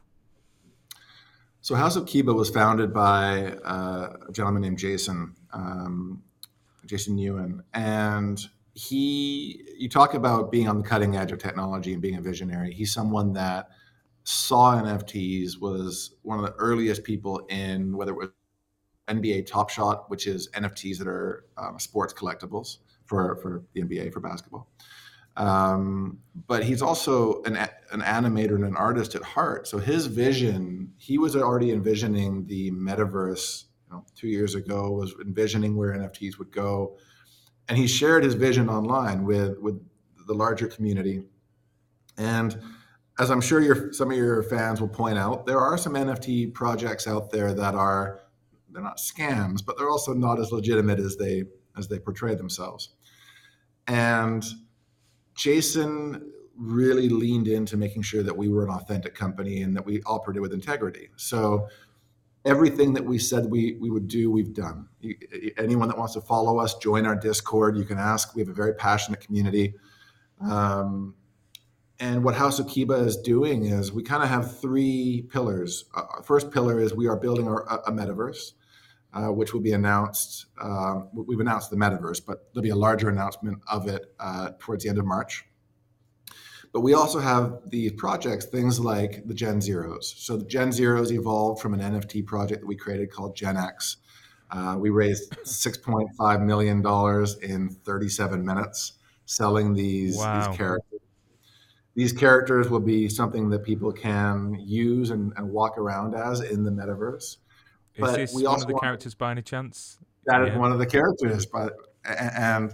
So, 1.61 1.75
House 1.75 1.95
of 1.95 2.05
Kiba 2.05 2.33
was 2.35 2.49
founded 2.49 2.93
by 2.93 3.53
uh, 3.65 4.15
a 4.29 4.31
gentleman 4.31 4.61
named 4.61 4.77
Jason, 4.77 5.35
um, 5.51 6.21
Jason 6.85 7.17
Ewan, 7.17 7.63
and 7.73 8.45
he 8.75 9.63
you 9.77 9.87
talk 9.87 10.13
about 10.13 10.51
being 10.51 10.67
on 10.67 10.77
the 10.77 10.83
cutting 10.83 11.15
edge 11.15 11.31
of 11.31 11.39
technology 11.39 11.93
and 11.93 12.01
being 12.01 12.17
a 12.17 12.21
visionary 12.21 12.73
he's 12.73 12.93
someone 12.93 13.31
that 13.31 13.69
saw 14.25 14.75
nfts 14.81 15.59
was 15.61 16.15
one 16.23 16.37
of 16.37 16.45
the 16.45 16.53
earliest 16.55 17.03
people 17.05 17.39
in 17.49 17.95
whether 17.95 18.11
it 18.11 18.17
was 18.17 18.29
nba 19.07 19.45
top 19.45 19.69
shot 19.69 20.09
which 20.09 20.27
is 20.27 20.49
nfts 20.49 20.97
that 20.97 21.07
are 21.07 21.45
um, 21.57 21.79
sports 21.79 22.13
collectibles 22.13 22.79
for 23.05 23.37
for 23.37 23.63
the 23.73 23.81
nba 23.81 24.11
for 24.11 24.19
basketball 24.19 24.67
um, 25.37 26.19
but 26.47 26.63
he's 26.63 26.81
also 26.81 27.41
an, 27.43 27.57
an 27.91 28.01
animator 28.01 28.55
and 28.55 28.65
an 28.65 28.75
artist 28.75 29.15
at 29.15 29.23
heart 29.23 29.67
so 29.67 29.77
his 29.77 30.05
vision 30.05 30.91
he 30.97 31.17
was 31.17 31.35
already 31.35 31.71
envisioning 31.71 32.45
the 32.47 32.71
metaverse 32.71 33.65
you 33.87 33.95
know, 33.95 34.05
two 34.15 34.27
years 34.27 34.55
ago 34.55 34.91
was 34.91 35.13
envisioning 35.21 35.75
where 35.75 35.93
nfts 35.93 36.37
would 36.37 36.51
go 36.51 36.97
and 37.67 37.77
he 37.77 37.87
shared 37.87 38.23
his 38.23 38.35
vision 38.35 38.69
online 38.69 39.25
with 39.25 39.57
with 39.59 39.81
the 40.25 40.33
larger 40.33 40.67
community. 40.67 41.23
And 42.17 42.59
as 43.19 43.29
I'm 43.29 43.41
sure 43.41 43.61
your, 43.61 43.93
some 43.93 44.11
of 44.11 44.17
your 44.17 44.43
fans 44.43 44.81
will 44.81 44.87
point 44.87 45.17
out, 45.17 45.45
there 45.45 45.59
are 45.59 45.77
some 45.77 45.93
NFT 45.93 46.53
projects 46.53 47.07
out 47.07 47.31
there 47.31 47.53
that 47.53 47.75
are 47.75 48.21
they're 48.69 48.83
not 48.83 48.97
scams, 48.97 49.65
but 49.65 49.77
they're 49.77 49.89
also 49.89 50.13
not 50.13 50.39
as 50.39 50.51
legitimate 50.51 50.99
as 50.99 51.15
they 51.15 51.43
as 51.77 51.87
they 51.87 51.99
portray 51.99 52.35
themselves. 52.35 52.89
And 53.87 54.43
Jason 55.35 56.31
really 56.57 57.09
leaned 57.09 57.47
into 57.47 57.77
making 57.77 58.01
sure 58.01 58.23
that 58.23 58.35
we 58.35 58.47
were 58.47 58.63
an 58.63 58.69
authentic 58.69 59.13
company 59.13 59.61
and 59.61 59.75
that 59.75 59.85
we 59.85 60.01
operated 60.05 60.41
with 60.41 60.53
integrity. 60.53 61.09
So 61.17 61.67
everything 62.45 62.93
that 62.93 63.03
we 63.03 63.17
said 63.17 63.45
we, 63.45 63.73
we 63.73 63.89
would 63.89 64.07
do, 64.07 64.31
we've 64.31 64.53
done. 64.53 64.87
Anyone 65.57 65.87
that 65.89 65.97
wants 65.97 66.13
to 66.13 66.21
follow 66.21 66.59
us, 66.59 66.75
join 66.75 67.05
our 67.05 67.15
Discord. 67.15 67.77
You 67.77 67.83
can 67.83 67.97
ask. 67.97 68.35
We 68.35 68.41
have 68.41 68.49
a 68.49 68.53
very 68.53 68.73
passionate 68.73 69.19
community. 69.19 69.73
Um, 70.39 71.15
and 71.99 72.23
what 72.23 72.35
House 72.35 72.59
of 72.59 72.67
Kiba 72.67 73.05
is 73.05 73.17
doing 73.17 73.65
is 73.65 73.91
we 73.91 74.03
kind 74.03 74.21
of 74.21 74.29
have 74.29 74.59
three 74.59 75.25
pillars. 75.31 75.85
Uh, 75.95 76.21
first 76.23 76.51
pillar 76.51 76.79
is 76.79 76.93
we 76.93 77.07
are 77.07 77.15
building 77.15 77.47
our, 77.47 77.65
a, 77.67 77.89
a 77.89 77.91
metaverse, 77.91 78.53
uh, 79.15 79.31
which 79.31 79.53
will 79.53 79.61
be 79.61 79.71
announced. 79.71 80.47
Uh, 80.61 81.01
we've 81.13 81.39
announced 81.39 81.69
the 81.69 81.77
metaverse, 81.77 82.21
but 82.25 82.49
there'll 82.53 82.63
be 82.63 82.69
a 82.69 82.75
larger 82.75 83.09
announcement 83.09 83.59
of 83.67 83.87
it 83.87 84.13
uh, 84.19 84.51
towards 84.59 84.83
the 84.83 84.89
end 84.89 84.99
of 84.99 85.05
March. 85.05 85.45
But 86.73 86.81
we 86.81 86.93
also 86.93 87.19
have 87.19 87.61
the 87.67 87.91
projects, 87.91 88.45
things 88.45 88.77
like 88.81 89.25
the 89.25 89.33
Gen 89.33 89.61
Zeros. 89.61 90.13
So 90.17 90.35
the 90.35 90.43
Gen 90.43 90.73
Zeros 90.73 91.13
evolved 91.13 91.61
from 91.61 91.73
an 91.73 91.79
NFT 91.79 92.25
project 92.25 92.61
that 92.61 92.67
we 92.67 92.75
created 92.75 93.09
called 93.09 93.33
Gen 93.37 93.55
X. 93.55 93.97
Uh, 94.51 94.75
we 94.77 94.89
raised 94.89 95.31
$6.5 95.45 96.45
million 96.45 96.85
in 97.41 97.69
37 97.69 98.45
minutes 98.45 98.93
selling 99.25 99.73
these, 99.73 100.17
wow. 100.17 100.47
these 100.47 100.57
characters. 100.57 100.99
These 101.95 102.11
characters 102.11 102.69
will 102.69 102.81
be 102.81 103.07
something 103.07 103.49
that 103.51 103.63
people 103.63 103.93
can 103.93 104.57
use 104.59 105.11
and, 105.11 105.31
and 105.37 105.49
walk 105.49 105.77
around 105.77 106.13
as 106.13 106.41
in 106.41 106.65
the 106.65 106.71
metaverse. 106.71 107.37
But 107.97 108.19
is 108.19 108.31
this 108.31 108.35
we 108.35 108.47
one 108.47 108.61
of 108.61 108.67
the 108.67 108.79
characters 108.79 109.15
by 109.15 109.31
any 109.31 109.41
chance? 109.41 109.99
That 110.25 110.41
yeah. 110.41 110.53
is 110.53 110.57
one 110.57 110.71
of 110.71 110.79
the 110.79 110.85
characters. 110.85 111.45
But 111.45 111.73
and 112.05 112.73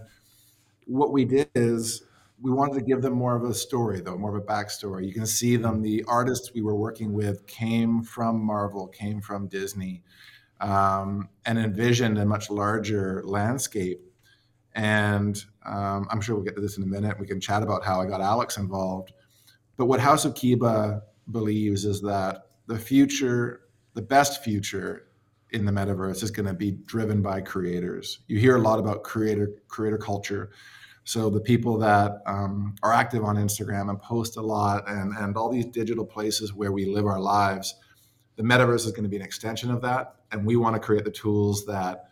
what 0.85 1.11
we 1.11 1.25
did 1.25 1.49
is 1.55 2.03
we 2.41 2.51
wanted 2.51 2.73
to 2.73 2.81
give 2.81 3.01
them 3.01 3.13
more 3.13 3.35
of 3.35 3.43
a 3.43 3.53
story, 3.53 4.01
though, 4.01 4.17
more 4.17 4.35
of 4.35 4.43
a 4.43 4.45
backstory. 4.45 5.05
You 5.05 5.13
can 5.13 5.27
see 5.27 5.57
them. 5.57 5.81
The 5.81 6.03
artists 6.07 6.53
we 6.53 6.61
were 6.61 6.75
working 6.75 7.13
with 7.13 7.45
came 7.45 8.01
from 8.01 8.43
Marvel, 8.43 8.87
came 8.87 9.21
from 9.21 9.47
Disney, 9.47 10.03
um, 10.59 11.29
and 11.45 11.59
envisioned 11.59 12.17
a 12.17 12.25
much 12.25 12.49
larger 12.49 13.21
landscape. 13.25 14.01
And 14.73 15.43
um, 15.65 16.07
I'm 16.09 16.21
sure 16.21 16.35
we'll 16.35 16.45
get 16.45 16.55
to 16.55 16.61
this 16.61 16.77
in 16.77 16.83
a 16.83 16.87
minute. 16.87 17.19
We 17.19 17.27
can 17.27 17.39
chat 17.39 17.61
about 17.61 17.83
how 17.83 18.01
I 18.01 18.07
got 18.07 18.21
Alex 18.21 18.57
involved. 18.57 19.13
But 19.77 19.85
what 19.85 19.99
House 19.99 20.25
of 20.25 20.33
Kiba 20.33 21.01
believes 21.31 21.85
is 21.85 22.01
that 22.01 22.47
the 22.67 22.79
future, 22.79 23.61
the 23.93 24.01
best 24.01 24.43
future 24.43 25.07
in 25.51 25.65
the 25.65 25.71
metaverse, 25.71 26.23
is 26.23 26.31
going 26.31 26.47
to 26.47 26.53
be 26.53 26.71
driven 26.71 27.21
by 27.21 27.41
creators. 27.41 28.19
You 28.27 28.39
hear 28.39 28.55
a 28.55 28.61
lot 28.61 28.79
about 28.79 29.03
creator 29.03 29.51
creator 29.67 29.97
culture 29.97 30.51
so 31.03 31.29
the 31.29 31.39
people 31.39 31.77
that 31.79 32.21
um, 32.25 32.75
are 32.83 32.93
active 32.93 33.23
on 33.23 33.35
Instagram 33.35 33.89
and 33.89 33.99
post 34.01 34.37
a 34.37 34.41
lot 34.41 34.87
and, 34.87 35.15
and 35.17 35.35
all 35.35 35.51
these 35.51 35.65
digital 35.65 36.05
places 36.05 36.53
where 36.53 36.71
we 36.71 36.85
live 36.85 37.05
our 37.05 37.19
lives, 37.19 37.75
the 38.35 38.43
metaverse 38.43 38.85
is 38.85 38.91
going 38.91 39.03
to 39.03 39.09
be 39.09 39.15
an 39.15 39.21
extension 39.21 39.71
of 39.71 39.81
that. 39.81 40.15
And 40.31 40.45
we 40.45 40.55
want 40.55 40.75
to 40.75 40.79
create 40.79 41.03
the 41.03 41.11
tools 41.11 41.65
that 41.65 42.11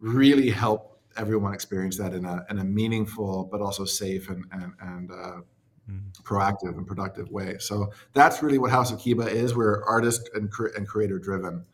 really 0.00 0.50
help 0.50 1.00
everyone 1.16 1.54
experience 1.54 1.96
that 1.98 2.12
in 2.12 2.24
a, 2.24 2.44
in 2.50 2.58
a 2.58 2.64
meaningful, 2.64 3.48
but 3.50 3.60
also 3.60 3.84
safe 3.84 4.28
and, 4.28 4.44
and, 4.52 4.72
and 4.80 5.10
uh, 5.10 5.40
mm. 5.88 6.12
proactive 6.22 6.76
and 6.76 6.86
productive 6.86 7.30
way. 7.30 7.56
So 7.58 7.92
that's 8.12 8.42
really 8.42 8.58
what 8.58 8.70
House 8.70 8.90
of 8.90 8.98
Kiba 8.98 9.28
is. 9.28 9.54
We're 9.54 9.84
artist 9.84 10.30
and, 10.34 10.50
cre- 10.50 10.74
and 10.76 10.86
creator 10.86 11.18
driven, 11.18 11.64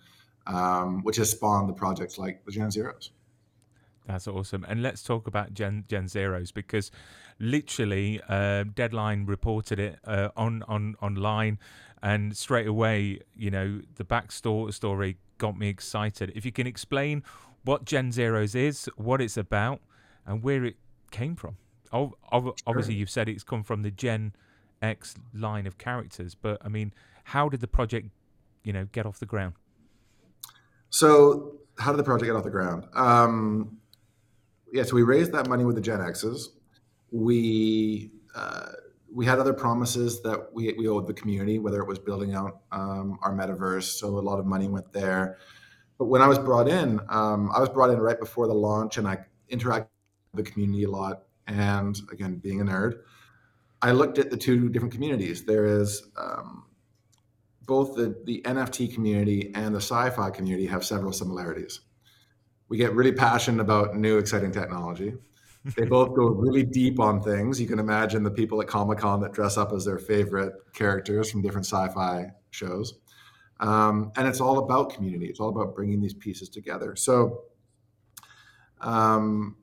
um, 0.46 1.02
which 1.02 1.16
has 1.16 1.30
spawned 1.30 1.68
the 1.68 1.72
projects 1.72 2.18
like 2.18 2.44
the 2.44 2.52
Gen 2.52 2.70
Zeros. 2.70 3.10
That's 4.06 4.28
awesome. 4.28 4.64
And 4.68 4.82
let's 4.82 5.02
talk 5.02 5.26
about 5.26 5.52
Gen 5.52 5.84
Gen 5.88 6.06
Zeros 6.08 6.52
because 6.52 6.90
literally 7.40 8.20
uh, 8.28 8.64
Deadline 8.74 9.26
reported 9.26 9.78
it 9.80 9.98
uh, 10.04 10.28
on 10.36 10.62
on 10.68 10.94
online, 11.02 11.58
and 12.02 12.36
straight 12.36 12.68
away, 12.68 13.20
you 13.34 13.50
know, 13.50 13.80
the 13.96 14.04
backstory 14.04 14.72
story 14.72 15.18
got 15.38 15.58
me 15.58 15.68
excited. 15.68 16.32
If 16.34 16.44
you 16.46 16.52
can 16.52 16.66
explain 16.66 17.24
what 17.64 17.84
Gen 17.84 18.12
Zeros 18.12 18.54
is, 18.54 18.88
what 18.96 19.20
it's 19.20 19.36
about, 19.36 19.80
and 20.24 20.42
where 20.42 20.64
it 20.64 20.76
came 21.10 21.34
from. 21.34 21.56
Obviously, 21.92 22.94
you've 22.94 23.10
said 23.10 23.28
it's 23.28 23.42
come 23.42 23.64
from 23.64 23.82
the 23.82 23.90
Gen 23.90 24.34
X 24.82 25.16
line 25.34 25.66
of 25.66 25.78
characters, 25.78 26.34
but 26.34 26.58
I 26.64 26.68
mean, 26.68 26.92
how 27.24 27.48
did 27.48 27.60
the 27.60 27.68
project, 27.68 28.08
you 28.62 28.72
know, 28.72 28.86
get 28.92 29.04
off 29.04 29.18
the 29.18 29.26
ground? 29.26 29.54
So, 30.90 31.58
how 31.78 31.92
did 31.92 31.98
the 31.98 32.04
project 32.04 32.26
get 32.26 32.36
off 32.36 32.44
the 32.44 32.50
ground? 32.50 32.86
Um, 32.94 33.78
yeah, 34.72 34.82
so 34.82 34.94
we 34.94 35.02
raised 35.02 35.32
that 35.32 35.48
money 35.48 35.64
with 35.64 35.76
the 35.76 35.80
Gen 35.80 36.00
X's. 36.00 36.50
We 37.10 38.10
uh, 38.34 38.72
we 39.12 39.24
had 39.24 39.38
other 39.38 39.54
promises 39.54 40.20
that 40.22 40.52
we, 40.52 40.74
we 40.74 40.88
owed 40.88 41.06
the 41.06 41.14
community, 41.14 41.58
whether 41.58 41.80
it 41.80 41.86
was 41.86 41.98
building 41.98 42.34
out 42.34 42.60
um, 42.72 43.18
our 43.22 43.32
metaverse. 43.32 43.84
So 43.98 44.08
a 44.08 44.20
lot 44.20 44.38
of 44.38 44.44
money 44.44 44.68
went 44.68 44.92
there. 44.92 45.38
But 45.98 46.06
when 46.06 46.20
I 46.20 46.26
was 46.26 46.38
brought 46.38 46.68
in, 46.68 47.00
um, 47.08 47.50
I 47.54 47.60
was 47.60 47.70
brought 47.70 47.88
in 47.90 47.98
right 47.98 48.18
before 48.20 48.46
the 48.46 48.54
launch, 48.54 48.98
and 48.98 49.08
I 49.08 49.18
interacted 49.50 49.88
with 50.34 50.44
the 50.44 50.50
community 50.50 50.84
a 50.84 50.90
lot. 50.90 51.22
And 51.46 51.98
again, 52.12 52.36
being 52.36 52.60
a 52.60 52.64
nerd, 52.64 52.98
I 53.80 53.92
looked 53.92 54.18
at 54.18 54.30
the 54.30 54.36
two 54.36 54.68
different 54.68 54.92
communities. 54.92 55.44
There 55.44 55.64
is 55.64 56.02
um, 56.18 56.64
both 57.66 57.96
the, 57.96 58.20
the 58.24 58.42
NFT 58.42 58.94
community 58.94 59.52
and 59.54 59.74
the 59.74 59.80
sci-fi 59.80 60.30
community 60.30 60.66
have 60.66 60.84
several 60.84 61.12
similarities 61.12 61.80
we 62.68 62.76
get 62.76 62.92
really 62.94 63.12
passionate 63.12 63.60
about 63.60 63.96
new 63.96 64.18
exciting 64.18 64.52
technology 64.52 65.14
they 65.74 65.84
both 65.86 66.14
go 66.14 66.26
really 66.26 66.62
deep 66.62 67.00
on 67.00 67.20
things. 67.22 67.60
You 67.60 67.66
can 67.66 67.78
imagine 67.78 68.22
the 68.22 68.30
people 68.30 68.60
at 68.60 68.68
Comic 68.68 68.98
Con 68.98 69.20
that 69.20 69.32
dress 69.32 69.56
up 69.56 69.72
as 69.72 69.84
their 69.84 69.98
favorite 69.98 70.52
characters 70.72 71.30
from 71.30 71.42
different 71.42 71.66
sci-fi 71.66 72.26
shows, 72.50 72.94
um, 73.60 74.12
and 74.16 74.28
it's 74.28 74.40
all 74.40 74.58
about 74.58 74.94
community. 74.94 75.26
It's 75.26 75.40
all 75.40 75.48
about 75.48 75.74
bringing 75.74 76.00
these 76.00 76.14
pieces 76.14 76.48
together. 76.48 76.94
So, 76.96 77.42
um, 78.80 79.56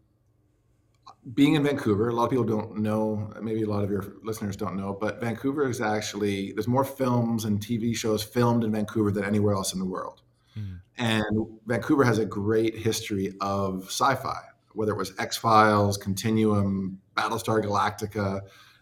being 1.33 1.55
in 1.55 1.63
Vancouver, 1.63 2.09
a 2.09 2.13
lot 2.13 2.25
of 2.25 2.29
people 2.29 2.43
don't 2.43 2.77
know. 2.77 3.31
Maybe 3.41 3.63
a 3.63 3.69
lot 3.69 3.83
of 3.83 3.89
your 3.89 4.15
listeners 4.23 4.57
don't 4.57 4.75
know, 4.75 4.97
but 4.99 5.21
Vancouver 5.21 5.69
is 5.69 5.79
actually 5.79 6.51
there's 6.51 6.67
more 6.67 6.83
films 6.83 7.45
and 7.45 7.59
TV 7.59 7.95
shows 7.95 8.23
filmed 8.23 8.63
in 8.63 8.71
Vancouver 8.71 9.11
than 9.11 9.23
anywhere 9.23 9.53
else 9.53 9.73
in 9.73 9.79
the 9.79 9.85
world. 9.85 10.21
Mm. 10.57 10.79
And 10.97 11.47
Vancouver 11.65 12.03
has 12.03 12.19
a 12.19 12.25
great 12.25 12.77
history 12.77 13.33
of 13.39 13.85
sci-fi 13.85 14.41
whether 14.73 14.91
it 14.91 14.97
was 14.97 15.13
X 15.19 15.37
Files, 15.37 15.97
Continuum, 15.97 16.99
Battlestar 17.15 17.63
Galactica. 17.63 18.41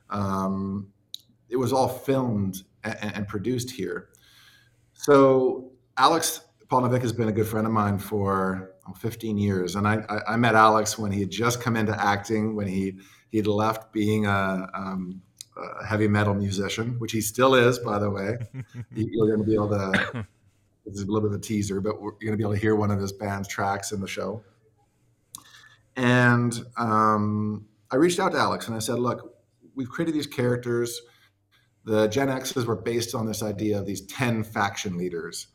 Um, 0.09 0.87
it 1.49 1.57
was 1.57 1.71
all 1.71 1.87
filmed 1.87 2.63
and, 2.83 2.97
and, 3.15 3.27
produced 3.27 3.71
here. 3.71 4.09
So 4.93 5.71
Alex 5.97 6.41
Paunovic 6.67 7.01
has 7.01 7.13
been 7.13 7.27
a 7.27 7.31
good 7.31 7.47
friend 7.47 7.67
of 7.67 7.73
mine 7.73 7.97
for 7.97 8.73
15 8.93 9.37
years, 9.37 9.75
and 9.75 9.87
I, 9.87 10.03
I, 10.09 10.33
I, 10.33 10.35
met 10.37 10.55
Alex 10.55 10.97
when 10.97 11.11
he 11.11 11.19
had 11.21 11.29
just 11.29 11.61
come 11.61 11.75
into 11.75 11.99
acting, 11.99 12.55
when 12.55 12.67
he 12.67 12.95
he'd 13.31 13.47
left 13.47 13.91
being 13.93 14.25
a, 14.25 14.69
um, 14.73 15.21
a 15.57 15.85
heavy 15.85 16.07
metal 16.07 16.33
musician, 16.33 16.95
which 16.99 17.11
he 17.11 17.21
still 17.21 17.55
is, 17.55 17.79
by 17.79 17.99
the 17.99 18.09
way. 18.09 18.37
You're 18.95 19.27
going 19.27 19.39
to 19.39 19.45
be 19.45 19.55
able 19.55 19.69
to. 19.69 20.25
This 20.85 20.95
is 20.95 21.03
a 21.03 21.11
little 21.11 21.29
bit 21.29 21.35
of 21.35 21.39
a 21.39 21.43
teaser, 21.43 21.79
but 21.79 21.95
you're 22.01 22.11
going 22.13 22.31
to 22.31 22.37
be 22.37 22.43
able 22.43 22.53
to 22.53 22.59
hear 22.59 22.75
one 22.75 22.89
of 22.89 22.99
his 22.99 23.11
band's 23.11 23.47
tracks 23.47 23.91
in 23.91 24.01
the 24.01 24.07
show. 24.07 24.43
And 25.95 26.59
um, 26.77 27.67
I 27.91 27.97
reached 27.97 28.19
out 28.19 28.31
to 28.31 28.39
Alex 28.39 28.67
and 28.67 28.75
I 28.75 28.79
said, 28.79 28.99
look, 28.99 29.35
we've 29.75 29.89
created 29.89 30.15
these 30.15 30.27
characters. 30.27 31.01
The 31.85 32.07
Gen 32.07 32.29
X's 32.29 32.65
were 32.65 32.75
based 32.75 33.13
on 33.13 33.25
this 33.25 33.43
idea 33.43 33.79
of 33.79 33.85
these 33.85 34.01
10 34.07 34.43
faction 34.43 34.97
leaders. 34.97 35.47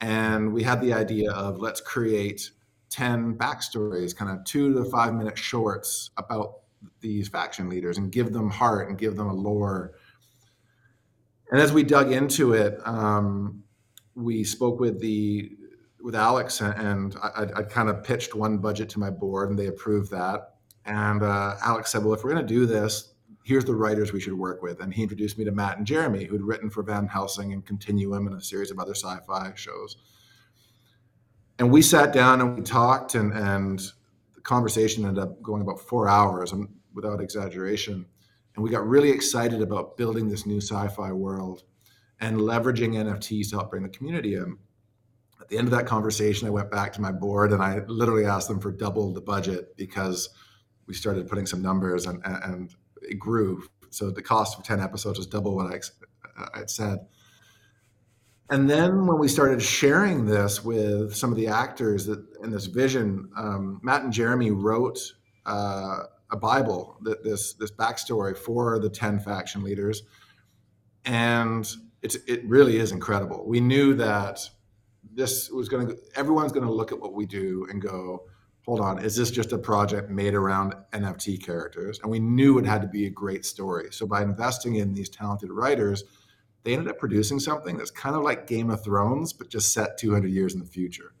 And 0.00 0.52
we 0.52 0.62
had 0.62 0.80
the 0.80 0.92
idea 0.92 1.32
of 1.32 1.58
let's 1.58 1.80
create 1.80 2.50
10 2.90 3.36
backstories, 3.36 4.16
kind 4.16 4.30
of 4.30 4.44
two 4.44 4.72
to 4.74 4.84
five 4.84 5.14
minute 5.14 5.38
shorts 5.38 6.10
about 6.16 6.60
these 7.00 7.28
faction 7.28 7.68
leaders 7.68 7.98
and 7.98 8.12
give 8.12 8.32
them 8.32 8.50
heart 8.50 8.88
and 8.88 8.98
give 8.98 9.16
them 9.16 9.28
a 9.28 9.34
lore. 9.34 9.92
And 11.50 11.60
as 11.60 11.72
we 11.72 11.82
dug 11.82 12.12
into 12.12 12.52
it, 12.52 12.78
um, 12.86 13.64
we 14.14 14.44
spoke 14.44 14.80
with 14.80 15.00
the 15.00 15.52
with 16.00 16.14
Alex, 16.14 16.60
and 16.60 17.16
I, 17.22 17.46
I 17.56 17.62
kind 17.62 17.88
of 17.88 18.04
pitched 18.04 18.34
one 18.34 18.58
budget 18.58 18.88
to 18.90 19.00
my 19.00 19.10
board, 19.10 19.50
and 19.50 19.58
they 19.58 19.66
approved 19.66 20.10
that. 20.12 20.54
And 20.84 21.22
uh, 21.22 21.56
Alex 21.62 21.90
said, 21.90 22.04
"Well, 22.04 22.14
if 22.14 22.22
we're 22.22 22.32
going 22.32 22.46
to 22.46 22.54
do 22.54 22.66
this, 22.66 23.14
here's 23.44 23.64
the 23.64 23.74
writers 23.74 24.12
we 24.12 24.20
should 24.20 24.34
work 24.34 24.62
with." 24.62 24.80
And 24.80 24.92
he 24.92 25.02
introduced 25.02 25.38
me 25.38 25.44
to 25.44 25.52
Matt 25.52 25.78
and 25.78 25.86
Jeremy, 25.86 26.24
who'd 26.24 26.42
written 26.42 26.70
for 26.70 26.82
Van 26.82 27.06
Helsing 27.06 27.52
and 27.52 27.64
Continuum 27.64 28.26
and 28.26 28.36
a 28.36 28.40
series 28.40 28.70
of 28.70 28.78
other 28.78 28.94
sci-fi 28.94 29.52
shows. 29.54 29.96
And 31.58 31.70
we 31.70 31.82
sat 31.82 32.12
down 32.12 32.40
and 32.40 32.56
we 32.56 32.62
talked, 32.62 33.14
and 33.14 33.32
and 33.32 33.80
the 34.34 34.40
conversation 34.40 35.04
ended 35.04 35.22
up 35.22 35.42
going 35.42 35.62
about 35.62 35.80
four 35.80 36.08
hours, 36.08 36.52
and 36.52 36.68
without 36.94 37.20
exaggeration. 37.20 38.06
And 38.54 38.64
we 38.64 38.70
got 38.70 38.86
really 38.86 39.10
excited 39.10 39.62
about 39.62 39.96
building 39.96 40.28
this 40.28 40.44
new 40.44 40.60
sci-fi 40.60 41.12
world 41.12 41.62
and 42.20 42.38
leveraging 42.38 42.94
NFTs 42.94 43.50
to 43.50 43.56
help 43.56 43.70
bring 43.70 43.84
the 43.84 43.88
community 43.88 44.34
in 44.34 44.58
at 45.48 45.48
the 45.48 45.58
end 45.58 45.66
of 45.66 45.72
that 45.72 45.86
conversation, 45.86 46.46
I 46.46 46.50
went 46.50 46.70
back 46.70 46.92
to 46.92 47.00
my 47.00 47.10
board 47.10 47.52
and 47.52 47.62
I 47.62 47.78
literally 47.86 48.26
asked 48.26 48.48
them 48.48 48.60
for 48.60 48.70
double 48.70 49.14
the 49.14 49.22
budget 49.22 49.74
because 49.78 50.28
we 50.86 50.92
started 50.92 51.26
putting 51.26 51.46
some 51.46 51.62
numbers 51.62 52.04
and, 52.04 52.20
and 52.24 52.74
it 53.00 53.18
grew. 53.18 53.64
So 53.88 54.10
the 54.10 54.20
cost 54.20 54.58
of 54.58 54.64
10 54.64 54.78
episodes 54.78 55.18
was 55.18 55.26
double 55.26 55.56
what 55.56 55.72
I 55.72 56.58
had 56.58 56.68
said. 56.68 56.98
And 58.50 58.68
then 58.68 59.06
when 59.06 59.18
we 59.18 59.28
started 59.28 59.62
sharing 59.62 60.24
this 60.24 60.64
with 60.64 61.14
some 61.14 61.30
of 61.30 61.36
the 61.36 61.48
actors 61.48 62.06
that 62.06 62.24
in 62.42 62.50
this 62.50 62.66
vision, 62.66 63.28
um, 63.36 63.80
Matt 63.82 64.04
and 64.04 64.12
Jeremy 64.12 64.52
wrote 64.52 64.98
uh, 65.44 66.04
a 66.30 66.36
Bible, 66.36 66.96
that 67.02 67.22
this 67.22 67.54
this 67.54 67.70
backstory 67.70 68.36
for 68.36 68.78
the 68.78 68.88
ten 68.88 69.18
faction 69.18 69.62
leaders, 69.62 70.02
and 71.04 71.70
it's 72.02 72.16
it 72.26 72.44
really 72.46 72.78
is 72.78 72.92
incredible. 72.92 73.46
We 73.46 73.60
knew 73.60 73.94
that 73.94 74.40
this 75.12 75.50
was 75.50 75.68
going 75.68 75.88
to 75.88 75.96
everyone's 76.14 76.52
going 76.52 76.66
to 76.66 76.72
look 76.72 76.92
at 76.92 77.00
what 77.00 77.14
we 77.14 77.26
do 77.26 77.66
and 77.70 77.80
go 77.82 78.24
hold 78.64 78.80
on 78.80 79.02
is 79.02 79.16
this 79.16 79.30
just 79.30 79.52
a 79.52 79.58
project 79.58 80.10
made 80.10 80.34
around 80.34 80.74
nft 80.92 81.42
characters? 81.42 81.98
And 82.02 82.10
we 82.10 82.18
knew 82.18 82.58
it 82.58 82.66
had 82.66 82.82
to 82.82 82.88
be 82.88 83.06
a 83.06 83.10
great 83.10 83.46
story. 83.46 83.88
So 83.90 84.06
by 84.06 84.22
investing 84.22 84.74
in 84.74 84.92
these 84.92 85.08
talented 85.08 85.50
writers 85.50 86.04
they 86.64 86.72
ended 86.72 86.88
up 86.88 86.98
producing 86.98 87.38
something 87.38 87.76
that's 87.76 87.90
kind 87.90 88.16
of 88.16 88.22
like 88.22 88.46
game 88.46 88.70
of 88.70 88.82
thrones 88.82 89.32
but 89.32 89.48
just 89.48 89.72
set 89.72 89.98
200 89.98 90.30
years 90.30 90.54
in 90.54 90.60
the 90.60 90.66
future 90.66 91.14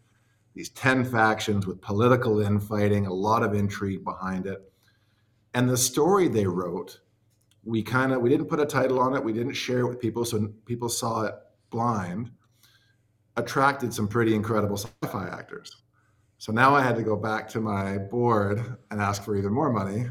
these 0.54 0.70
10 0.70 1.04
factions 1.04 1.66
with 1.66 1.80
political 1.80 2.40
infighting 2.40 3.06
a 3.06 3.12
lot 3.12 3.42
of 3.42 3.54
intrigue 3.54 4.04
behind 4.04 4.46
it 4.46 4.72
and 5.54 5.68
the 5.68 5.76
story 5.76 6.28
they 6.28 6.46
wrote 6.46 7.00
we 7.64 7.82
kind 7.82 8.12
of 8.12 8.20
we 8.20 8.28
didn't 8.28 8.48
put 8.48 8.60
a 8.60 8.66
title 8.66 9.00
on 9.00 9.14
it 9.14 9.22
we 9.22 9.32
didn't 9.32 9.54
share 9.54 9.80
it 9.80 9.88
with 9.88 10.00
people 10.00 10.24
so 10.24 10.48
people 10.64 10.88
saw 10.88 11.22
it 11.22 11.34
blind 11.70 12.30
attracted 13.38 13.94
some 13.94 14.08
pretty 14.08 14.34
incredible 14.34 14.76
sci-fi 14.76 15.28
actors. 15.28 15.76
So 16.38 16.52
now 16.52 16.74
I 16.74 16.82
had 16.82 16.96
to 16.96 17.02
go 17.02 17.16
back 17.16 17.48
to 17.50 17.60
my 17.60 17.96
board 17.96 18.76
and 18.90 19.00
ask 19.00 19.24
for 19.24 19.36
even 19.36 19.52
more 19.52 19.72
money. 19.72 20.08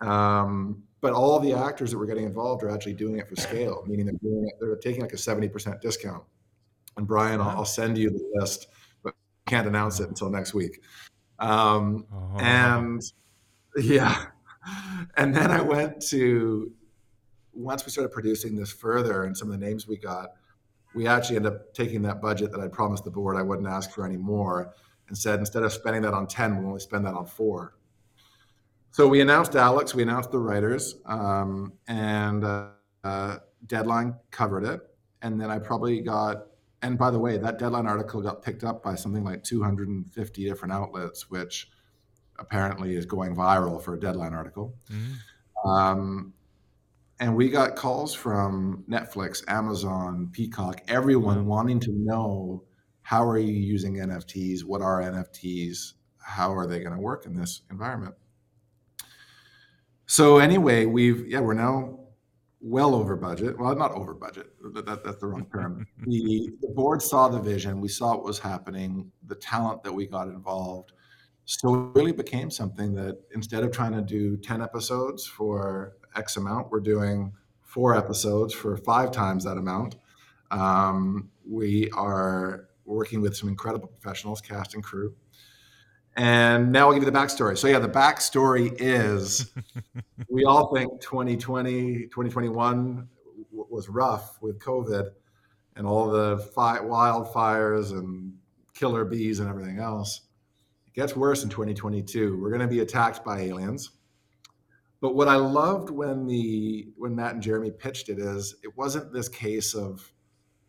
Um, 0.00 0.82
but 1.00 1.12
all 1.12 1.38
the 1.38 1.52
actors 1.52 1.90
that 1.90 1.98
were 1.98 2.06
getting 2.06 2.24
involved 2.24 2.62
are 2.62 2.70
actually 2.70 2.94
doing 2.94 3.18
it 3.18 3.28
for 3.28 3.36
scale, 3.36 3.84
meaning 3.86 4.06
they're 4.06 4.14
doing 4.22 4.48
it, 4.48 4.54
they're 4.60 4.76
taking 4.76 5.00
like 5.00 5.12
a 5.12 5.16
70% 5.16 5.80
discount. 5.80 6.24
And 6.96 7.06
Brian, 7.06 7.40
I'll, 7.40 7.50
I'll 7.50 7.64
send 7.64 7.96
you 7.96 8.10
the 8.10 8.32
list, 8.34 8.66
but 9.04 9.14
can't 9.46 9.68
announce 9.68 10.00
it 10.00 10.08
until 10.08 10.30
next 10.30 10.54
week. 10.54 10.82
Um, 11.38 12.06
uh-huh. 12.12 12.38
And 12.38 13.02
yeah. 13.76 14.26
And 15.16 15.34
then 15.34 15.50
I 15.50 15.62
went 15.62 16.02
to, 16.08 16.72
once 17.52 17.86
we 17.86 17.90
started 17.90 18.10
producing 18.10 18.56
this 18.56 18.72
further 18.72 19.24
and 19.24 19.36
some 19.36 19.50
of 19.50 19.58
the 19.58 19.64
names 19.64 19.86
we 19.86 19.96
got, 19.96 20.30
we 20.94 21.06
actually 21.06 21.36
ended 21.36 21.52
up 21.52 21.74
taking 21.74 22.02
that 22.02 22.20
budget 22.20 22.50
that 22.52 22.60
I 22.60 22.68
promised 22.68 23.04
the 23.04 23.10
board 23.10 23.36
I 23.36 23.42
wouldn't 23.42 23.68
ask 23.68 23.90
for 23.90 24.04
anymore 24.04 24.74
and 25.08 25.16
said 25.16 25.38
instead 25.38 25.62
of 25.62 25.72
spending 25.72 26.02
that 26.02 26.14
on 26.14 26.26
10, 26.26 26.58
we'll 26.58 26.66
only 26.66 26.80
spend 26.80 27.06
that 27.06 27.14
on 27.14 27.26
four. 27.26 27.77
So 28.90 29.06
we 29.06 29.20
announced 29.20 29.54
Alex, 29.54 29.94
we 29.94 30.02
announced 30.02 30.30
the 30.30 30.38
writers, 30.38 30.96
um, 31.06 31.72
and 31.86 32.44
uh, 32.44 32.68
uh, 33.04 33.36
Deadline 33.66 34.14
covered 34.30 34.64
it. 34.64 34.80
And 35.22 35.40
then 35.40 35.50
I 35.50 35.58
probably 35.58 36.00
got, 36.00 36.46
and 36.82 36.98
by 36.98 37.10
the 37.10 37.18
way, 37.18 37.38
that 37.38 37.58
Deadline 37.58 37.86
article 37.86 38.20
got 38.22 38.42
picked 38.42 38.64
up 38.64 38.82
by 38.82 38.94
something 38.94 39.24
like 39.24 39.44
250 39.44 40.44
different 40.44 40.72
outlets, 40.72 41.30
which 41.30 41.70
apparently 42.38 42.96
is 42.96 43.04
going 43.04 43.34
viral 43.34 43.82
for 43.82 43.94
a 43.94 44.00
Deadline 44.00 44.32
article. 44.32 44.74
Mm-hmm. 44.90 45.68
Um, 45.68 46.32
and 47.20 47.34
we 47.34 47.48
got 47.48 47.74
calls 47.74 48.14
from 48.14 48.84
Netflix, 48.88 49.42
Amazon, 49.48 50.30
Peacock, 50.32 50.82
everyone 50.86 51.46
wanting 51.46 51.80
to 51.80 51.90
know 51.92 52.62
how 53.02 53.26
are 53.26 53.38
you 53.38 53.54
using 53.54 53.96
NFTs? 53.96 54.64
What 54.64 54.82
are 54.82 55.00
NFTs? 55.00 55.94
How 56.20 56.54
are 56.54 56.66
they 56.66 56.80
going 56.80 56.94
to 56.94 57.00
work 57.00 57.26
in 57.26 57.34
this 57.34 57.62
environment? 57.70 58.14
So 60.08 60.38
anyway, 60.38 60.86
we've 60.86 61.28
yeah, 61.28 61.40
we're 61.40 61.52
now 61.52 61.98
well 62.60 62.94
over 62.94 63.14
budget. 63.14 63.58
Well, 63.58 63.76
not 63.76 63.92
over 63.92 64.14
budget. 64.14 64.46
That, 64.72 64.86
that, 64.86 65.04
that's 65.04 65.18
the 65.18 65.26
wrong 65.26 65.46
term. 65.52 65.86
the, 66.06 66.50
the 66.62 66.68
board 66.68 67.02
saw 67.02 67.28
the 67.28 67.38
vision. 67.38 67.78
We 67.80 67.88
saw 67.88 68.16
what 68.16 68.24
was 68.24 68.38
happening. 68.38 69.12
The 69.26 69.34
talent 69.34 69.82
that 69.84 69.92
we 69.92 70.06
got 70.06 70.28
involved. 70.28 70.92
So 71.44 71.74
it 71.74 71.98
really 71.98 72.12
became 72.12 72.50
something 72.50 72.94
that 72.94 73.18
instead 73.34 73.64
of 73.64 73.70
trying 73.70 73.92
to 73.92 74.00
do 74.00 74.38
ten 74.38 74.62
episodes 74.62 75.26
for 75.26 75.98
X 76.16 76.38
amount. 76.38 76.70
We're 76.70 76.80
doing 76.80 77.32
four 77.60 77.94
episodes 77.94 78.54
for 78.54 78.78
five 78.78 79.12
times 79.12 79.44
that 79.44 79.58
amount. 79.58 79.96
Um, 80.50 81.28
we 81.46 81.90
are 81.90 82.68
working 82.86 83.20
with 83.20 83.36
some 83.36 83.50
incredible 83.50 83.88
professionals, 83.88 84.40
cast 84.40 84.74
and 84.74 84.82
crew. 84.82 85.14
And 86.18 86.72
now 86.72 86.88
I'll 86.88 86.94
give 86.94 87.04
you 87.04 87.10
the 87.10 87.16
backstory. 87.16 87.56
So, 87.56 87.68
yeah, 87.68 87.78
the 87.78 87.88
backstory 87.88 88.74
is 88.80 89.52
we 90.28 90.44
all 90.44 90.74
think 90.74 91.00
2020, 91.00 92.08
2021 92.08 93.08
w- 93.50 93.66
was 93.70 93.88
rough 93.88 94.36
with 94.42 94.58
COVID 94.58 95.10
and 95.76 95.86
all 95.86 96.10
the 96.10 96.38
fi- 96.56 96.80
wildfires 96.80 97.92
and 97.92 98.34
killer 98.74 99.04
bees 99.04 99.38
and 99.38 99.48
everything 99.48 99.78
else. 99.78 100.22
It 100.88 100.92
gets 100.92 101.14
worse 101.14 101.44
in 101.44 101.50
2022. 101.50 102.36
We're 102.42 102.50
going 102.50 102.62
to 102.62 102.66
be 102.66 102.80
attacked 102.80 103.24
by 103.24 103.42
aliens. 103.42 103.92
But 105.00 105.14
what 105.14 105.28
I 105.28 105.36
loved 105.36 105.88
when 105.88 106.26
the 106.26 106.88
when 106.96 107.14
Matt 107.14 107.34
and 107.34 107.42
Jeremy 107.42 107.70
pitched 107.70 108.08
it 108.08 108.18
is 108.18 108.56
it 108.64 108.76
wasn't 108.76 109.12
this 109.12 109.28
case 109.28 109.72
of, 109.72 110.12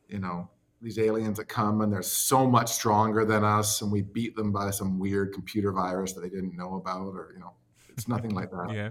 you 0.08 0.20
know, 0.20 0.48
these 0.82 0.98
aliens 1.00 1.38
that 1.38 1.46
come 1.46 1.82
and 1.82 1.92
they're 1.92 2.02
so 2.02 2.48
much 2.48 2.72
stronger 2.72 3.26
than 3.26 3.44
us 3.44 3.82
and 3.82 3.92
we 3.92 4.02
beat 4.02 4.36
them 4.36 4.52
by 4.52 4.72
some 4.72 4.98
weird 4.98 5.34
computer 5.34 5.72
virus 5.72 6.14
that 6.14 6.22
they 6.22 6.30
didn't 6.30 6.56
know 6.56 6.76
about 6.76 7.14
or 7.16 7.32
you 7.34 7.40
know 7.40 7.54
It's 7.90 8.08
nothing 8.08 8.34
like 8.34 8.52
that. 8.52 8.72
yeah. 8.74 8.90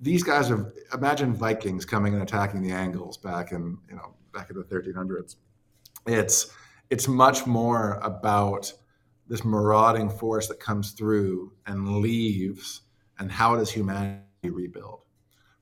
These 0.00 0.22
guys 0.22 0.50
are 0.50 0.72
imagine 0.94 1.34
Vikings 1.34 1.84
coming 1.84 2.14
and 2.14 2.22
attacking 2.22 2.62
the 2.62 2.70
Angles 2.70 3.16
back 3.18 3.52
in 3.52 3.78
you 3.88 3.96
know 3.96 4.14
back 4.32 4.50
in 4.50 4.56
the 4.56 4.64
1300s. 4.64 5.36
It's 6.06 6.52
it's 6.90 7.08
much 7.08 7.46
more 7.46 7.98
about 8.02 8.72
this 9.26 9.44
marauding 9.44 10.08
force 10.08 10.46
that 10.48 10.60
comes 10.60 10.92
through 10.92 11.52
and 11.66 11.98
leaves, 11.98 12.82
and 13.18 13.30
how 13.30 13.56
does 13.56 13.70
humanity 13.70 14.22
rebuild? 14.44 15.00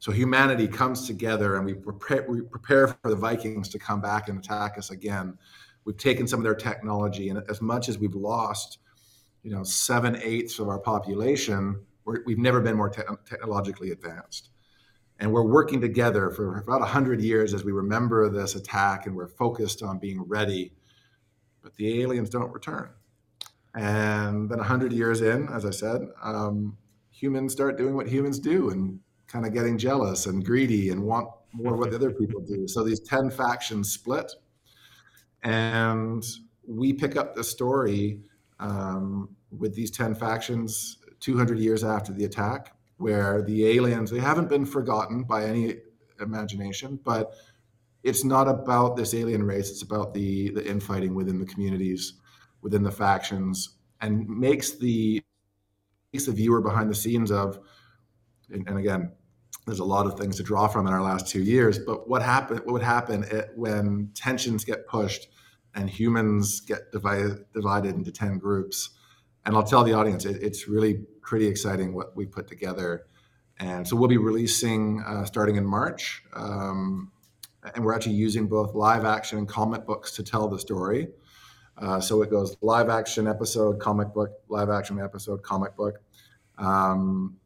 So 0.06 0.12
humanity 0.12 0.68
comes 0.68 1.04
together, 1.04 1.56
and 1.56 1.66
we 1.66 1.74
prepare, 1.74 2.24
we 2.28 2.40
prepare 2.40 2.86
for 2.86 3.10
the 3.10 3.16
Vikings 3.16 3.68
to 3.70 3.78
come 3.80 4.00
back 4.00 4.28
and 4.28 4.38
attack 4.38 4.78
us 4.78 4.90
again. 4.90 5.36
We've 5.84 5.96
taken 5.96 6.28
some 6.28 6.38
of 6.38 6.44
their 6.44 6.54
technology, 6.54 7.28
and 7.28 7.42
as 7.50 7.60
much 7.60 7.88
as 7.88 7.98
we've 7.98 8.14
lost, 8.14 8.78
you 9.42 9.50
know, 9.50 9.64
seven 9.64 10.16
eighths 10.22 10.60
of 10.60 10.68
our 10.68 10.78
population, 10.78 11.84
we 12.04 12.34
have 12.34 12.38
never 12.38 12.60
been 12.60 12.76
more 12.76 12.88
te- 12.88 13.02
technologically 13.28 13.90
advanced. 13.90 14.50
And 15.18 15.32
we're 15.32 15.42
working 15.42 15.80
together 15.80 16.30
for 16.30 16.58
about 16.58 16.82
100 16.82 17.20
years 17.20 17.52
as 17.52 17.64
we 17.64 17.72
remember 17.72 18.28
this 18.28 18.54
attack 18.54 19.06
and 19.06 19.16
we're 19.16 19.26
focused 19.26 19.82
on 19.82 19.98
being 19.98 20.22
ready. 20.22 20.72
But 21.64 21.74
the 21.74 22.02
aliens 22.02 22.30
don't 22.30 22.52
return. 22.52 22.90
And 23.74 24.48
then 24.48 24.58
100 24.58 24.92
years 24.92 25.20
in, 25.20 25.48
as 25.48 25.66
I 25.66 25.70
said, 25.70 26.02
um, 26.22 26.78
humans 27.10 27.52
start 27.52 27.76
doing 27.76 27.96
what 27.96 28.06
humans 28.06 28.38
do 28.38 28.70
and 28.70 29.00
kind 29.26 29.46
of 29.46 29.52
getting 29.52 29.78
jealous 29.78 30.26
and 30.26 30.44
greedy 30.44 30.90
and 30.90 31.02
want 31.02 31.28
more 31.52 31.74
of 31.74 31.78
what 31.78 31.90
the 31.90 31.96
other 31.96 32.12
people 32.12 32.40
do. 32.40 32.68
So 32.68 32.84
these 32.84 33.00
10 33.00 33.30
factions 33.30 33.92
split. 33.92 34.30
And 35.42 36.24
we 36.66 36.92
pick 36.92 37.16
up 37.16 37.34
the 37.34 37.44
story 37.44 38.20
um, 38.60 39.28
with 39.50 39.74
these 39.74 39.90
10 39.90 40.14
factions 40.14 40.98
200 41.20 41.58
years 41.58 41.84
after 41.84 42.12
the 42.12 42.24
attack, 42.24 42.74
where 42.98 43.42
the 43.42 43.66
aliens, 43.66 44.10
they 44.10 44.18
haven't 44.18 44.48
been 44.48 44.64
forgotten 44.64 45.24
by 45.24 45.44
any 45.44 45.76
imagination, 46.20 46.98
but 47.04 47.32
it's 48.02 48.24
not 48.24 48.48
about 48.48 48.96
this 48.96 49.14
alien 49.14 49.42
race. 49.42 49.70
It's 49.70 49.82
about 49.82 50.14
the, 50.14 50.50
the 50.50 50.64
infighting 50.66 51.14
within 51.14 51.38
the 51.38 51.46
communities, 51.46 52.14
within 52.62 52.82
the 52.82 52.92
factions, 52.92 53.78
and 54.00 54.28
makes 54.28 54.72
the 54.72 55.22
makes 56.12 56.26
the 56.26 56.32
viewer 56.32 56.60
behind 56.60 56.88
the 56.88 56.94
scenes 56.94 57.30
of, 57.30 57.58
and, 58.50 58.66
and 58.68 58.78
again, 58.78 59.12
there's 59.66 59.80
a 59.80 59.84
lot 59.84 60.06
of 60.06 60.18
things 60.18 60.36
to 60.36 60.42
draw 60.42 60.68
from 60.68 60.86
in 60.86 60.92
our 60.92 61.02
last 61.02 61.26
two 61.28 61.42
years. 61.42 61.78
But 61.78 62.08
what 62.08 62.22
happened? 62.22 62.60
What 62.60 62.72
would 62.72 62.82
happen 62.82 63.24
when 63.56 64.10
tensions 64.14 64.64
get 64.64 64.86
pushed 64.86 65.28
and 65.74 65.90
humans 65.90 66.60
get 66.60 66.92
divided 66.92 67.44
divided 67.52 67.94
into 67.94 68.12
ten 68.12 68.38
groups? 68.38 68.90
And 69.44 69.56
I'll 69.56 69.64
tell 69.64 69.84
the 69.84 69.92
audience, 69.92 70.24
it, 70.24 70.42
it's 70.42 70.68
really 70.68 71.04
pretty 71.20 71.46
exciting 71.46 71.94
what 71.94 72.16
we 72.16 72.26
put 72.26 72.48
together. 72.48 73.06
And 73.58 73.86
so 73.86 73.96
we'll 73.96 74.08
be 74.08 74.18
releasing 74.18 75.02
uh, 75.06 75.24
starting 75.24 75.56
in 75.56 75.64
March, 75.64 76.22
um, 76.34 77.10
and 77.74 77.84
we're 77.84 77.94
actually 77.94 78.14
using 78.14 78.48
both 78.48 78.74
live 78.74 79.04
action 79.04 79.38
and 79.38 79.48
comic 79.48 79.86
books 79.86 80.12
to 80.12 80.22
tell 80.22 80.46
the 80.46 80.58
story. 80.58 81.08
Uh, 81.78 82.00
so 82.00 82.22
it 82.22 82.30
goes 82.30 82.56
live 82.60 82.88
action 82.88 83.26
episode, 83.26 83.80
comic 83.80 84.12
book, 84.14 84.30
live 84.48 84.70
action 84.70 85.00
episode, 85.00 85.42
comic 85.42 85.74
book. 85.74 86.00
Um, 86.58 87.36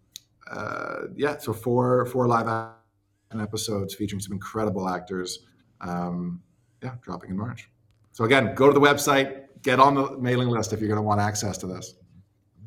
uh, 0.50 1.06
yeah, 1.14 1.38
so 1.38 1.52
four 1.52 2.06
four 2.06 2.26
live 2.26 2.48
action 2.48 3.40
episodes 3.40 3.94
featuring 3.94 4.20
some 4.20 4.32
incredible 4.32 4.88
actors. 4.88 5.40
Um, 5.80 6.42
yeah, 6.82 6.94
dropping 7.02 7.30
in 7.30 7.36
March. 7.36 7.68
So 8.12 8.24
again, 8.24 8.54
go 8.54 8.66
to 8.66 8.72
the 8.72 8.80
website, 8.80 9.44
get 9.62 9.78
on 9.78 9.94
the 9.94 10.18
mailing 10.18 10.48
list 10.48 10.72
if 10.72 10.80
you're 10.80 10.88
going 10.88 10.98
to 10.98 11.02
want 11.02 11.20
access 11.20 11.56
to 11.58 11.66
this. 11.66 11.94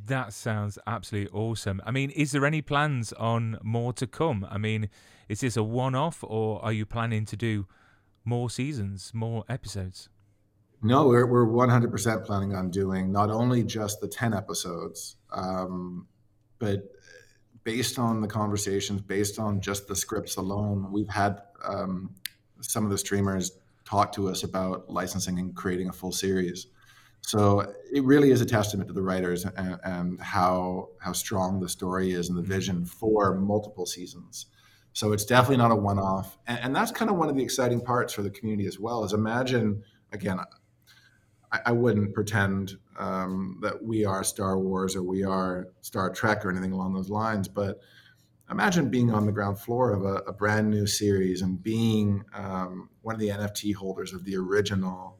That 0.05 0.33
sounds 0.33 0.77
absolutely 0.85 1.31
awesome. 1.31 1.81
I 1.85 1.91
mean, 1.91 2.09
is 2.11 2.31
there 2.31 2.45
any 2.45 2.61
plans 2.61 3.13
on 3.13 3.57
more 3.63 3.93
to 3.93 4.07
come? 4.07 4.45
I 4.49 4.57
mean, 4.57 4.89
is 5.29 5.39
this 5.39 5.55
a 5.55 5.63
one-off, 5.63 6.23
or 6.23 6.63
are 6.63 6.73
you 6.73 6.85
planning 6.85 7.25
to 7.25 7.37
do 7.37 7.67
more 8.25 8.49
seasons, 8.49 9.11
more 9.13 9.43
episodes? 9.47 10.09
No, 10.81 11.07
we're 11.07 11.25
we're 11.25 11.45
100% 11.45 12.25
planning 12.25 12.53
on 12.53 12.69
doing 12.69 13.11
not 13.11 13.29
only 13.29 13.63
just 13.63 14.01
the 14.01 14.07
10 14.07 14.33
episodes, 14.33 15.15
um, 15.31 16.07
but 16.59 16.92
based 17.63 17.99
on 17.99 18.21
the 18.21 18.27
conversations, 18.27 19.01
based 19.01 19.39
on 19.39 19.61
just 19.61 19.87
the 19.87 19.95
scripts 19.95 20.37
alone, 20.37 20.91
we've 20.91 21.09
had 21.09 21.41
um, 21.63 22.13
some 22.61 22.83
of 22.85 22.91
the 22.91 22.97
streamers 22.97 23.51
talk 23.85 24.11
to 24.13 24.29
us 24.29 24.43
about 24.43 24.89
licensing 24.89 25.39
and 25.39 25.55
creating 25.55 25.89
a 25.89 25.93
full 25.93 26.11
series. 26.11 26.67
So 27.21 27.61
it 27.91 28.03
really 28.03 28.31
is 28.31 28.41
a 28.41 28.45
testament 28.45 28.89
to 28.89 28.93
the 28.93 29.01
writers 29.01 29.45
and, 29.45 29.79
and 29.83 30.21
how 30.21 30.89
how 30.99 31.13
strong 31.13 31.61
the 31.61 31.69
story 31.69 32.11
is 32.11 32.29
and 32.29 32.37
the 32.37 32.41
vision 32.41 32.85
for 32.85 33.35
multiple 33.35 33.85
seasons. 33.85 34.47
So 34.91 35.13
it's 35.13 35.25
definitely 35.25 35.57
not 35.57 35.71
a 35.71 35.75
one-off, 35.75 36.37
and, 36.47 36.59
and 36.61 36.75
that's 36.75 36.91
kind 36.91 37.09
of 37.09 37.17
one 37.17 37.29
of 37.29 37.35
the 37.35 37.43
exciting 37.43 37.81
parts 37.81 38.13
for 38.13 38.23
the 38.23 38.29
community 38.29 38.67
as 38.67 38.77
well. 38.77 39.05
Is 39.05 39.13
imagine 39.13 39.83
again, 40.11 40.39
I, 41.51 41.59
I 41.67 41.71
wouldn't 41.71 42.13
pretend 42.13 42.77
um, 42.97 43.59
that 43.61 43.83
we 43.83 44.05
are 44.05 44.23
Star 44.23 44.57
Wars 44.57 44.95
or 44.95 45.03
we 45.03 45.23
are 45.23 45.67
Star 45.81 46.09
Trek 46.09 46.45
or 46.45 46.51
anything 46.51 46.71
along 46.71 46.93
those 46.93 47.09
lines, 47.09 47.47
but 47.47 47.79
imagine 48.49 48.89
being 48.89 49.11
on 49.11 49.25
the 49.25 49.31
ground 49.31 49.59
floor 49.59 49.93
of 49.93 50.03
a, 50.03 50.15
a 50.27 50.33
brand 50.33 50.69
new 50.69 50.85
series 50.85 51.41
and 51.41 51.61
being 51.61 52.23
um, 52.33 52.89
one 53.01 53.15
of 53.15 53.21
the 53.21 53.29
NFT 53.29 53.73
holders 53.73 54.13
of 54.13 54.25
the 54.25 54.35
original 54.35 55.17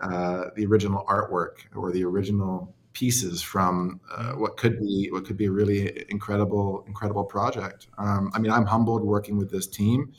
uh, 0.00 0.44
the 0.56 0.64
original 0.64 1.04
artwork 1.08 1.56
or 1.74 1.92
the 1.92 2.02
original 2.02 2.74
pieces 2.92 3.42
from 3.42 4.00
uh, 4.10 4.32
what 4.32 4.56
could 4.56 4.80
be 4.80 5.08
what 5.12 5.26
could 5.26 5.36
be 5.36 5.44
a 5.44 5.50
really 5.50 6.04
incredible 6.08 6.84
incredible 6.86 7.24
project. 7.24 7.88
Um, 7.98 8.30
I 8.34 8.38
mean, 8.38 8.50
I'm 8.50 8.66
humbled 8.66 9.04
working 9.04 9.36
with 9.36 9.50
this 9.50 9.66
team 9.66 10.12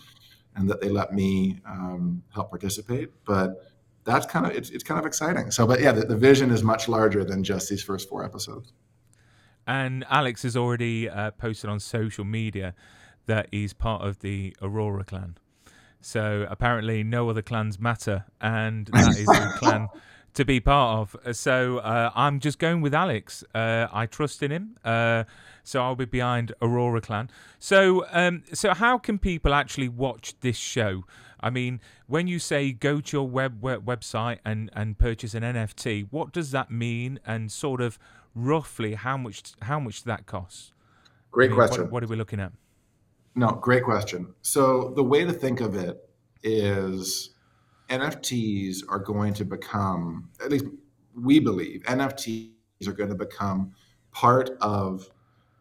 and 0.55 0.69
that 0.69 0.81
they 0.81 0.89
let 0.89 1.13
me 1.13 1.61
um, 1.65 2.23
help 2.33 2.49
participate, 2.49 3.09
but 3.25 3.70
that's 4.03 4.25
kind 4.25 4.45
of 4.45 4.51
it's, 4.53 4.69
it's 4.69 4.83
kind 4.83 4.99
of 4.99 5.05
exciting. 5.05 5.51
So, 5.51 5.65
but 5.65 5.79
yeah, 5.79 5.91
the, 5.91 6.05
the, 6.05 6.17
vision 6.17 6.51
is 6.51 6.63
much 6.63 6.87
larger 6.87 7.23
than 7.23 7.43
just 7.43 7.69
these 7.69 7.83
first 7.83 8.09
four 8.09 8.23
episodes. 8.23 8.73
And 9.67 10.05
Alex 10.09 10.43
has 10.43 10.57
already 10.57 11.09
uh, 11.09 11.31
posted 11.31 11.69
on 11.69 11.79
social 11.79 12.25
media 12.25 12.73
that 13.27 13.47
he's 13.51 13.73
part 13.73 14.01
of 14.01 14.19
the 14.19 14.55
Aurora 14.61 15.03
clan. 15.03 15.37
So 16.01 16.47
apparently, 16.49 17.03
no 17.03 17.29
other 17.29 17.43
clans 17.43 17.79
matter, 17.79 18.25
and 18.41 18.87
that 18.93 19.17
is 19.17 19.27
the 19.27 19.53
clan 19.57 19.87
to 20.33 20.45
be 20.45 20.59
part 20.59 21.15
of. 21.25 21.35
So 21.35 21.77
uh, 21.79 22.11
I'm 22.15 22.39
just 22.39 22.57
going 22.57 22.81
with 22.81 22.93
Alex. 22.93 23.43
Uh, 23.53 23.87
I 23.91 24.05
trust 24.07 24.41
in 24.41 24.51
him. 24.51 24.77
Uh, 24.83 25.25
so 25.63 25.81
I'll 25.81 25.95
be 25.95 26.05
behind 26.05 26.53
Aurora 26.61 27.01
Clan. 27.01 27.29
So, 27.59 28.05
um, 28.11 28.43
so 28.53 28.73
how 28.73 28.97
can 28.97 29.19
people 29.19 29.53
actually 29.53 29.89
watch 29.89 30.33
this 30.41 30.57
show? 30.57 31.03
I 31.41 31.49
mean, 31.49 31.79
when 32.07 32.27
you 32.27 32.39
say 32.39 32.71
go 32.71 33.01
to 33.01 33.17
your 33.17 33.27
web, 33.27 33.61
web 33.61 33.85
website 33.85 34.39
and 34.45 34.69
and 34.73 34.97
purchase 34.97 35.33
an 35.33 35.43
NFT, 35.43 36.07
what 36.11 36.31
does 36.31 36.51
that 36.51 36.71
mean? 36.71 37.19
And 37.25 37.51
sort 37.51 37.81
of 37.81 37.97
roughly 38.35 38.95
how 38.95 39.17
much 39.17 39.53
how 39.61 39.79
much 39.79 40.03
that 40.03 40.25
costs? 40.25 40.73
Great 41.31 41.47
I 41.47 41.49
mean, 41.49 41.55
question. 41.55 41.81
What, 41.83 41.91
what 41.91 42.03
are 42.03 42.07
we 42.07 42.15
looking 42.15 42.39
at? 42.39 42.51
No, 43.35 43.51
great 43.51 43.83
question. 43.83 44.33
So 44.41 44.93
the 44.95 45.03
way 45.03 45.23
to 45.23 45.31
think 45.31 45.61
of 45.61 45.75
it 45.75 46.09
is 46.43 47.31
NFTs 47.89 48.83
are 48.89 48.99
going 48.99 49.33
to 49.35 49.45
become, 49.45 50.29
at 50.43 50.51
least 50.51 50.65
we 51.15 51.39
believe, 51.39 51.83
NFTs 51.83 52.51
are 52.87 52.93
going 52.93 53.09
to 53.09 53.15
become 53.15 53.73
part 54.11 54.51
of 54.61 55.09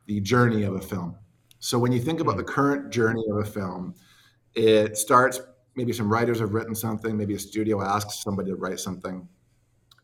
the 0.07 0.21
journey 0.21 0.65
of 0.65 0.75
a 0.75 0.81
film. 0.81 1.17
So 1.61 1.79
when 1.79 1.93
you 1.93 2.01
think 2.01 2.21
about 2.21 2.33
hmm. 2.33 2.39
the 2.39 2.45
current 2.45 2.91
journey 2.91 3.25
of 3.31 3.39
a 3.39 3.45
film, 3.45 3.95
it 4.55 4.97
starts 4.97 5.41
maybe 5.77 5.93
some 5.93 6.13
writers 6.13 6.41
have 6.41 6.53
written 6.53 6.75
something, 6.75 7.17
maybe 7.17 7.35
a 7.35 7.39
studio 7.39 7.83
asks 7.83 8.23
somebody 8.23 8.51
to 8.51 8.57
write 8.57 8.81
something, 8.81 9.29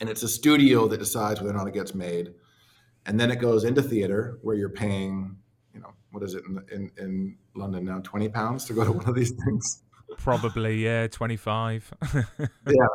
and 0.00 0.08
it's 0.08 0.22
a 0.22 0.28
studio 0.28 0.88
that 0.88 0.98
decides 0.98 1.40
whether 1.40 1.54
or 1.54 1.58
not 1.58 1.68
it 1.68 1.74
gets 1.74 1.94
made. 1.94 2.34
And 3.06 3.20
then 3.20 3.30
it 3.30 3.36
goes 3.36 3.64
into 3.64 3.82
theater 3.82 4.38
where 4.42 4.56
you're 4.56 4.68
paying 4.68 5.36
you 5.76 5.82
know, 5.82 5.92
what 6.10 6.22
is 6.22 6.34
it 6.34 6.42
in, 6.48 6.62
in, 6.72 6.90
in 6.98 7.36
London 7.54 7.84
now? 7.84 8.00
20 8.02 8.30
pounds 8.30 8.64
to 8.64 8.72
go 8.72 8.82
to 8.82 8.92
one 8.92 9.06
of 9.06 9.14
these 9.14 9.32
things? 9.44 9.82
Probably, 10.16 10.82
yeah, 10.82 11.06
25. 11.06 11.92
yeah. 12.14 12.46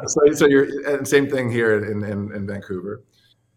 So, 0.08 0.32
so 0.34 0.48
you're, 0.48 0.90
and 0.90 1.08
same 1.08 1.30
thing 1.30 1.52
here 1.52 1.78
in, 1.78 2.04
in, 2.04 2.36
in 2.36 2.48
Vancouver. 2.48 3.04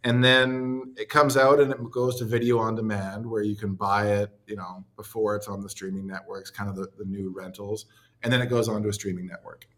And 0.03 0.23
then 0.23 0.95
it 0.99 1.09
comes 1.09 1.39
out 1.39 1.61
and 1.61 1.73
it 1.73 1.91
goes 1.91 2.19
to 2.19 2.27
video 2.27 2.59
on 2.59 2.75
demand 2.75 3.25
where 3.25 3.43
you 3.43 3.57
can 3.57 3.75
buy 3.75 4.09
it, 4.09 4.31
you 4.47 4.57
know, 4.57 4.85
before 4.97 5.35
it's 5.35 5.49
on 5.49 5.63
the 5.63 5.71
streaming 5.71 6.07
networks, 6.07 6.51
kind 6.51 6.69
of 6.69 6.77
the, 6.77 6.89
the 6.99 7.07
new 7.07 7.33
rentals. 7.35 7.87
And 8.25 8.33
then 8.33 8.43
it 8.43 8.47
goes 8.47 8.69
on 8.69 8.83
to 8.83 8.89
a 8.89 8.93
streaming 8.93 9.27
network. 9.27 9.69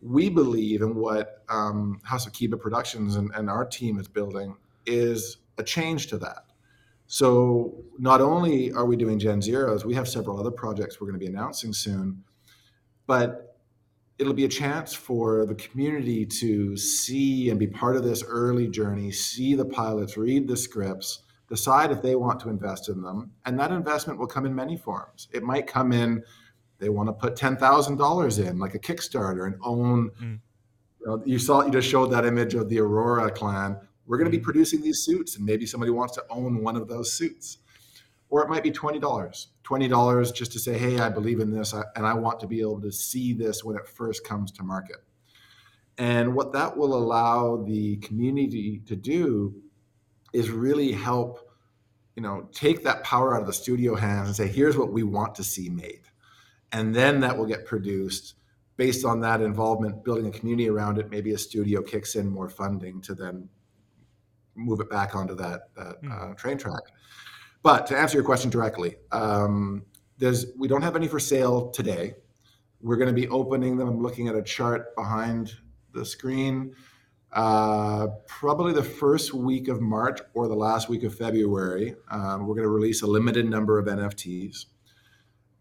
We 0.00 0.30
believe 0.30 0.80
in 0.80 0.94
what 0.94 1.42
um, 1.48 2.00
House 2.04 2.26
of 2.26 2.32
Kiba 2.32 2.58
Productions 2.58 3.16
and, 3.16 3.30
and 3.34 3.50
our 3.50 3.66
team 3.66 3.98
is 3.98 4.08
building 4.08 4.56
is 4.86 5.38
a 5.58 5.62
change 5.62 6.06
to 6.08 6.18
that 6.18 6.46
so 7.06 7.84
not 7.98 8.20
only 8.20 8.72
are 8.72 8.84
we 8.84 8.96
doing 8.96 9.18
Gen 9.18 9.40
Zeros, 9.40 9.84
we 9.84 9.94
have 9.94 10.08
several 10.08 10.38
other 10.38 10.50
projects 10.50 11.00
we're 11.00 11.06
going 11.06 11.18
to 11.18 11.24
be 11.24 11.30
announcing 11.30 11.72
soon, 11.72 12.24
but 13.06 13.58
it'll 14.18 14.32
be 14.32 14.44
a 14.44 14.48
chance 14.48 14.92
for 14.92 15.46
the 15.46 15.54
community 15.54 16.26
to 16.26 16.76
see 16.76 17.50
and 17.50 17.60
be 17.60 17.66
part 17.66 17.96
of 17.96 18.02
this 18.02 18.24
early 18.26 18.66
journey, 18.66 19.12
see 19.12 19.54
the 19.54 19.64
pilots, 19.64 20.16
read 20.16 20.48
the 20.48 20.56
scripts, 20.56 21.22
decide 21.48 21.92
if 21.92 22.02
they 22.02 22.16
want 22.16 22.40
to 22.40 22.48
invest 22.48 22.88
in 22.88 23.02
them. 23.02 23.30
And 23.44 23.58
that 23.60 23.70
investment 23.70 24.18
will 24.18 24.26
come 24.26 24.46
in 24.46 24.54
many 24.54 24.76
forms. 24.76 25.28
It 25.32 25.44
might 25.44 25.68
come 25.68 25.92
in, 25.92 26.24
they 26.78 26.88
want 26.88 27.08
to 27.08 27.12
put 27.12 27.36
$10,000 27.36 28.46
in, 28.46 28.58
like 28.58 28.74
a 28.74 28.78
Kickstarter, 28.78 29.46
and 29.46 29.56
own. 29.62 30.10
Mm. 30.20 30.40
You, 31.00 31.06
know, 31.06 31.22
you 31.24 31.38
saw, 31.38 31.64
you 31.64 31.70
just 31.70 31.88
showed 31.88 32.06
that 32.12 32.24
image 32.24 32.54
of 32.54 32.68
the 32.68 32.80
Aurora 32.80 33.30
clan. 33.30 33.76
We're 34.06 34.18
going 34.18 34.30
to 34.30 34.36
be 34.36 34.40
mm. 34.40 34.44
producing 34.44 34.82
these 34.82 35.00
suits, 35.00 35.36
and 35.36 35.44
maybe 35.44 35.66
somebody 35.66 35.90
wants 35.90 36.14
to 36.14 36.24
own 36.30 36.62
one 36.62 36.76
of 36.76 36.88
those 36.88 37.12
suits. 37.12 37.58
Or 38.28 38.42
it 38.42 38.48
might 38.48 38.62
be 38.62 38.72
$20. 38.72 39.00
$20 39.64 40.34
just 40.34 40.52
to 40.52 40.58
say, 40.58 40.76
hey, 40.76 40.98
I 40.98 41.08
believe 41.08 41.40
in 41.40 41.50
this, 41.50 41.72
and 41.72 42.06
I 42.06 42.14
want 42.14 42.40
to 42.40 42.46
be 42.46 42.60
able 42.60 42.80
to 42.80 42.92
see 42.92 43.32
this 43.32 43.64
when 43.64 43.76
it 43.76 43.86
first 43.86 44.24
comes 44.24 44.52
to 44.52 44.62
market. 44.62 44.96
And 45.98 46.34
what 46.34 46.52
that 46.52 46.76
will 46.76 46.94
allow 46.94 47.56
the 47.56 47.96
community 47.96 48.82
to 48.86 48.96
do 48.96 49.54
is 50.32 50.50
really 50.50 50.92
help, 50.92 51.50
you 52.14 52.22
know, 52.22 52.48
take 52.52 52.84
that 52.84 53.02
power 53.02 53.34
out 53.34 53.40
of 53.40 53.46
the 53.46 53.52
studio 53.52 53.94
hands 53.94 54.28
and 54.28 54.36
say, 54.36 54.48
here's 54.48 54.76
what 54.76 54.92
we 54.92 55.02
want 55.02 55.34
to 55.36 55.44
see 55.44 55.70
made. 55.70 56.02
And 56.72 56.94
then 56.94 57.20
that 57.20 57.36
will 57.36 57.46
get 57.46 57.64
produced 57.64 58.34
based 58.76 59.04
on 59.04 59.20
that 59.20 59.40
involvement, 59.40 60.04
building 60.04 60.26
a 60.26 60.30
community 60.30 60.68
around 60.68 60.98
it. 60.98 61.10
Maybe 61.10 61.32
a 61.32 61.38
studio 61.38 61.82
kicks 61.82 62.14
in 62.14 62.28
more 62.28 62.48
funding 62.48 63.00
to 63.02 63.14
then 63.14 63.48
move 64.54 64.80
it 64.80 64.90
back 64.90 65.14
onto 65.14 65.34
that, 65.36 65.74
that 65.76 66.02
mm. 66.02 66.32
uh, 66.32 66.34
train 66.34 66.58
track. 66.58 66.82
But 67.62 67.86
to 67.88 67.98
answer 67.98 68.16
your 68.16 68.24
question 68.24 68.50
directly, 68.50 68.96
um, 69.12 69.84
there's 70.18 70.46
we 70.58 70.68
don't 70.68 70.82
have 70.82 70.96
any 70.96 71.08
for 71.08 71.18
sale 71.18 71.70
today. 71.70 72.14
We're 72.80 72.96
going 72.96 73.08
to 73.08 73.14
be 73.14 73.28
opening 73.28 73.76
them. 73.76 73.88
I'm 73.88 74.02
looking 74.02 74.28
at 74.28 74.34
a 74.34 74.42
chart 74.42 74.94
behind 74.94 75.52
the 75.92 76.04
screen. 76.04 76.74
Uh, 77.32 78.06
probably 78.26 78.72
the 78.72 78.82
first 78.82 79.34
week 79.34 79.68
of 79.68 79.80
March 79.80 80.20
or 80.34 80.48
the 80.48 80.54
last 80.54 80.88
week 80.88 81.02
of 81.02 81.14
February, 81.14 81.94
um, 82.10 82.46
we're 82.46 82.54
going 82.54 82.62
to 82.62 82.70
release 82.70 83.02
a 83.02 83.06
limited 83.06 83.46
number 83.46 83.78
of 83.78 83.86
NFTs. 83.86 84.66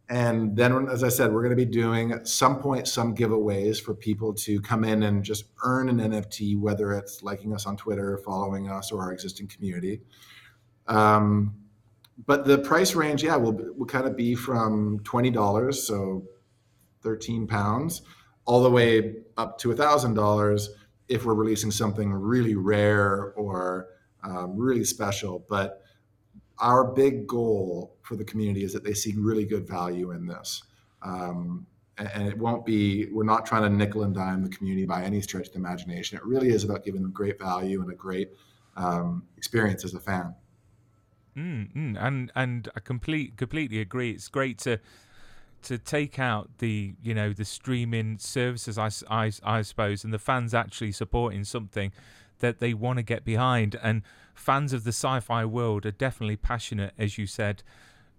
And 0.07 0.55
then, 0.55 0.87
as 0.87 1.03
I 1.03 1.09
said, 1.09 1.33
we're 1.33 1.41
going 1.41 1.57
to 1.57 1.65
be 1.65 1.65
doing 1.65 2.11
at 2.11 2.27
some 2.27 2.59
point 2.59 2.87
some 2.87 3.15
giveaways 3.15 3.81
for 3.81 3.95
people 3.95 4.33
to 4.35 4.61
come 4.61 4.83
in 4.83 5.01
and 5.03 5.23
just 5.23 5.45
earn 5.63 5.89
an 5.89 5.97
NFT, 5.97 6.59
whether 6.59 6.93
it's 6.93 7.23
liking 7.23 7.53
us 7.53 7.65
on 7.65 7.75
Twitter, 7.75 8.19
following 8.23 8.69
us, 8.69 8.91
or 8.91 9.01
our 9.01 9.11
existing 9.11 9.47
community. 9.47 10.01
Um, 10.87 11.55
but 12.25 12.45
the 12.45 12.59
price 12.59 12.93
range, 12.93 13.23
yeah, 13.23 13.35
will, 13.35 13.57
will 13.75 13.87
kind 13.87 14.05
of 14.05 14.15
be 14.15 14.35
from 14.35 14.99
$20, 14.99 15.73
so 15.73 16.23
13 17.01 17.47
pounds, 17.47 18.03
all 18.45 18.61
the 18.61 18.69
way 18.69 19.15
up 19.37 19.57
to 19.59 19.69
$1,000 19.69 20.67
if 21.07 21.25
we're 21.25 21.33
releasing 21.33 21.71
something 21.71 22.13
really 22.13 22.55
rare 22.55 23.33
or 23.35 23.87
um, 24.23 24.55
really 24.55 24.83
special. 24.83 25.45
But 25.49 25.81
our 26.59 26.83
big 26.83 27.27
goal 27.27 27.95
for 28.01 28.15
the 28.15 28.23
community 28.23 28.63
is 28.63 28.73
that 28.73 28.83
they 28.83 28.93
see 28.93 29.13
really 29.17 29.45
good 29.45 29.67
value 29.67 30.11
in 30.11 30.25
this. 30.25 30.63
Um, 31.01 31.65
and, 31.97 32.27
it 32.27 32.37
won't 32.37 32.65
be, 32.65 33.07
we're 33.11 33.23
not 33.23 33.45
trying 33.45 33.63
to 33.63 33.69
nickel 33.69 34.03
and 34.03 34.13
dime 34.13 34.43
the 34.43 34.49
community 34.49 34.85
by 34.85 35.03
any 35.03 35.21
stretch 35.21 35.47
of 35.47 35.53
the 35.53 35.59
imagination. 35.59 36.17
It 36.17 36.25
really 36.25 36.49
is 36.49 36.63
about 36.63 36.83
giving 36.83 37.01
them 37.01 37.11
great 37.11 37.39
value 37.39 37.81
and 37.81 37.89
a 37.89 37.95
great 37.95 38.31
um, 38.75 39.23
experience 39.37 39.85
as 39.85 39.93
a 39.93 39.99
fan. 39.99 40.35
Mm, 41.37 41.73
mm, 41.73 41.97
and 41.99 42.31
and 42.33 42.69
I 42.75 42.79
complete 42.79 43.35
completely 43.35 43.81
agree. 43.81 44.11
It's 44.11 44.29
great 44.29 44.57
to 44.59 44.79
to 45.63 45.77
take 45.77 46.19
out 46.19 46.49
the 46.59 46.93
you 47.01 47.13
know 47.13 47.33
the 47.33 47.43
streaming 47.43 48.17
services 48.19 48.77
I, 48.77 48.89
I, 49.09 49.31
I 49.43 49.61
suppose 49.63 50.03
and 50.03 50.13
the 50.13 50.19
fans 50.19 50.53
actually 50.53 50.91
supporting 50.91 51.43
something 51.43 51.91
that 52.39 52.59
they 52.59 52.73
want 52.73 52.97
to 52.99 53.03
get 53.03 53.25
behind 53.25 53.75
and 53.81 54.03
fans 54.35 54.73
of 54.73 54.83
the 54.83 54.91
sci-fi 54.91 55.45
world 55.45 55.85
are 55.85 55.91
definitely 55.91 56.35
passionate 56.35 56.93
as 56.97 57.17
you 57.17 57.25
said 57.25 57.63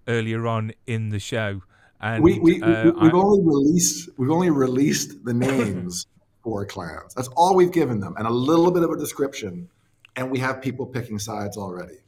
earlier 0.08 0.46
on 0.46 0.72
in 0.86 1.10
the 1.10 1.18
show. 1.18 1.62
And 2.00 2.22
we, 2.22 2.38
we, 2.38 2.62
uh, 2.62 2.90
we 2.92 3.06
have 3.06 3.14
only 3.14 3.42
released 3.42 4.10
we've 4.18 4.30
only 4.30 4.50
released 4.50 5.24
the 5.24 5.32
names 5.32 6.06
for 6.42 6.64
clans. 6.66 7.14
That's 7.14 7.28
all 7.28 7.54
we've 7.54 7.72
given 7.72 8.00
them 8.00 8.14
and 8.18 8.26
a 8.26 8.30
little 8.30 8.70
bit 8.70 8.82
of 8.82 8.90
a 8.90 8.96
description 8.96 9.68
and 10.16 10.30
we 10.30 10.38
have 10.38 10.60
people 10.60 10.86
picking 10.86 11.18
sides 11.18 11.56
already. 11.56 11.98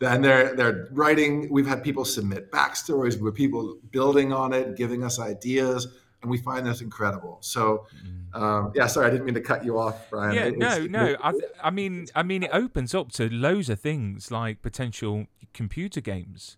And 0.00 0.24
they're 0.24 0.54
they're 0.54 0.88
writing. 0.92 1.48
We've 1.50 1.66
had 1.66 1.82
people 1.82 2.04
submit 2.04 2.52
backstories 2.52 3.20
with 3.20 3.34
people 3.34 3.78
building 3.90 4.32
on 4.32 4.52
it, 4.52 4.76
giving 4.76 5.02
us 5.02 5.18
ideas, 5.18 5.88
and 6.22 6.30
we 6.30 6.38
find 6.38 6.66
this 6.66 6.80
incredible. 6.80 7.38
So, 7.40 7.86
mm. 8.04 8.40
um, 8.40 8.72
yeah, 8.74 8.86
sorry, 8.86 9.06
I 9.06 9.10
didn't 9.10 9.24
mean 9.24 9.34
to 9.34 9.40
cut 9.40 9.64
you 9.64 9.78
off, 9.78 10.10
Brian. 10.10 10.34
Yeah, 10.34 10.50
no, 10.50 10.86
no. 10.86 11.16
I, 11.22 11.32
I 11.62 11.70
mean, 11.70 12.06
I 12.14 12.22
mean, 12.22 12.42
it 12.42 12.50
opens 12.52 12.94
up 12.94 13.12
to 13.12 13.28
loads 13.28 13.68
of 13.68 13.80
things 13.80 14.30
like 14.30 14.62
potential 14.62 15.26
computer 15.52 16.00
games. 16.00 16.56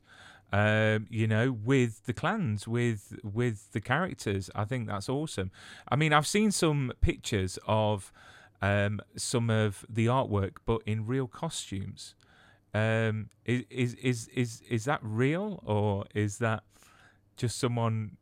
Um, 0.52 1.06
you 1.08 1.28
know, 1.28 1.52
with 1.52 2.06
the 2.06 2.12
clans, 2.12 2.66
with 2.66 3.16
with 3.22 3.70
the 3.70 3.80
characters. 3.80 4.50
I 4.54 4.64
think 4.64 4.88
that's 4.88 5.08
awesome. 5.08 5.52
I 5.88 5.94
mean, 5.94 6.12
I've 6.12 6.26
seen 6.26 6.50
some 6.50 6.92
pictures 7.00 7.56
of 7.68 8.12
um, 8.60 9.00
some 9.16 9.48
of 9.48 9.84
the 9.88 10.06
artwork, 10.06 10.56
but 10.66 10.82
in 10.86 11.06
real 11.06 11.28
costumes. 11.28 12.14
Um, 12.72 13.30
is, 13.44 13.64
is 13.68 13.94
is 13.94 14.28
is 14.28 14.62
is 14.68 14.84
that 14.84 15.00
real 15.02 15.60
or 15.66 16.04
is 16.14 16.38
that 16.38 16.62
just 17.36 17.58
someone 17.58 18.16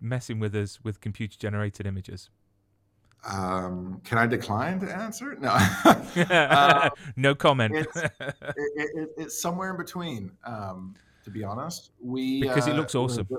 messing 0.00 0.38
with 0.40 0.54
us 0.54 0.80
with 0.82 1.00
computer 1.00 1.36
generated 1.38 1.86
images? 1.86 2.30
Um, 3.28 4.00
can 4.04 4.18
I 4.18 4.26
decline 4.26 4.80
to 4.80 4.94
answer? 4.94 5.36
No. 5.36 5.50
uh, 5.50 6.90
no 7.16 7.34
comment. 7.34 7.74
It's, 7.76 7.96
it, 7.96 8.12
it, 8.20 9.08
it's, 9.16 9.42
somewhere 9.42 9.70
in 9.70 9.76
between. 9.76 10.32
Um, 10.44 10.94
to 11.24 11.30
be 11.30 11.44
honest, 11.44 11.90
we 12.00 12.40
because 12.40 12.68
uh, 12.68 12.72
it 12.72 12.74
looks 12.74 12.94
awesome. 12.94 13.28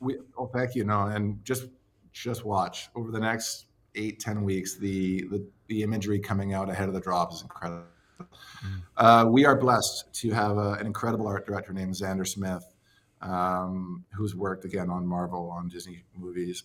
We 0.00 0.18
oh, 0.36 0.48
thank 0.48 0.74
you. 0.74 0.84
No, 0.84 1.06
and 1.06 1.42
just 1.44 1.66
just 2.12 2.44
watch 2.44 2.90
over 2.94 3.10
the 3.10 3.20
next 3.20 3.66
eight 3.94 4.20
ten 4.20 4.42
weeks. 4.42 4.76
The 4.76 5.22
the 5.30 5.46
the 5.68 5.82
imagery 5.82 6.18
coming 6.18 6.52
out 6.52 6.68
ahead 6.68 6.88
of 6.88 6.94
the 6.94 7.00
drop 7.00 7.32
is 7.32 7.40
incredible. 7.40 7.84
Uh, 8.96 9.24
we 9.28 9.46
are 9.46 9.56
blessed 9.56 10.12
to 10.12 10.30
have 10.30 10.58
a, 10.58 10.72
an 10.72 10.86
incredible 10.86 11.26
art 11.26 11.46
director 11.46 11.72
named 11.72 11.94
Xander 11.94 12.26
Smith, 12.26 12.73
um, 13.24 14.04
who's 14.12 14.36
worked 14.36 14.64
again 14.64 14.90
on 14.90 15.06
Marvel, 15.06 15.50
on 15.50 15.68
Disney 15.68 16.04
movies. 16.16 16.64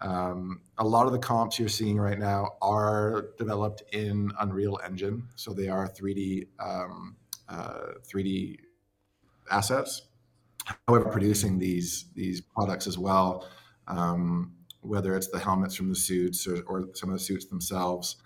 Um, 0.00 0.60
a 0.78 0.84
lot 0.84 1.06
of 1.06 1.12
the 1.12 1.18
comps 1.18 1.58
you're 1.58 1.68
seeing 1.68 1.98
right 1.98 2.18
now 2.18 2.56
are 2.60 3.30
developed 3.38 3.82
in 3.92 4.32
Unreal 4.40 4.78
Engine, 4.84 5.28
so 5.36 5.54
they 5.54 5.68
are 5.68 5.88
3D 5.88 6.48
um, 6.58 7.16
uh, 7.48 7.92
3D 8.06 8.58
assets. 9.50 10.02
However, 10.88 11.10
producing 11.10 11.58
these 11.58 12.06
these 12.14 12.40
products 12.40 12.86
as 12.86 12.98
well, 12.98 13.48
um, 13.86 14.52
whether 14.80 15.16
it's 15.16 15.28
the 15.28 15.38
helmets 15.38 15.76
from 15.76 15.88
the 15.88 15.94
suits 15.94 16.46
or, 16.46 16.62
or 16.66 16.88
some 16.94 17.10
of 17.10 17.14
the 17.14 17.24
suits 17.24 17.46
themselves, 17.46 18.16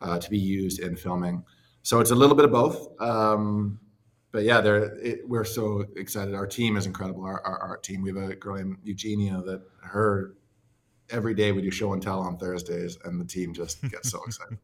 uh, 0.00 0.18
to 0.18 0.30
be 0.30 0.38
used 0.38 0.78
in 0.78 0.94
filming. 0.94 1.42
So 1.82 2.00
it's 2.00 2.10
a 2.10 2.14
little 2.14 2.36
bit 2.36 2.44
of 2.44 2.52
both. 2.52 3.00
Um, 3.00 3.80
but 4.32 4.44
yeah, 4.44 4.60
it, 4.60 5.28
we're 5.28 5.44
so 5.44 5.84
excited. 5.96 6.34
Our 6.34 6.46
team 6.46 6.76
is 6.76 6.86
incredible. 6.86 7.24
Our, 7.24 7.40
our 7.40 7.58
art 7.58 7.82
team. 7.82 8.02
We 8.02 8.10
have 8.10 8.30
a 8.30 8.34
girl 8.34 8.56
named 8.56 8.78
Eugenia 8.82 9.42
that 9.46 9.62
her 9.82 10.34
every 11.10 11.34
day 11.34 11.52
we 11.52 11.62
do 11.62 11.70
show 11.70 11.92
and 11.92 12.02
tell 12.02 12.20
on 12.20 12.36
Thursdays, 12.36 12.98
and 13.04 13.20
the 13.20 13.24
team 13.24 13.54
just 13.54 13.82
gets 13.90 14.10
so 14.10 14.22
excited. 14.24 14.58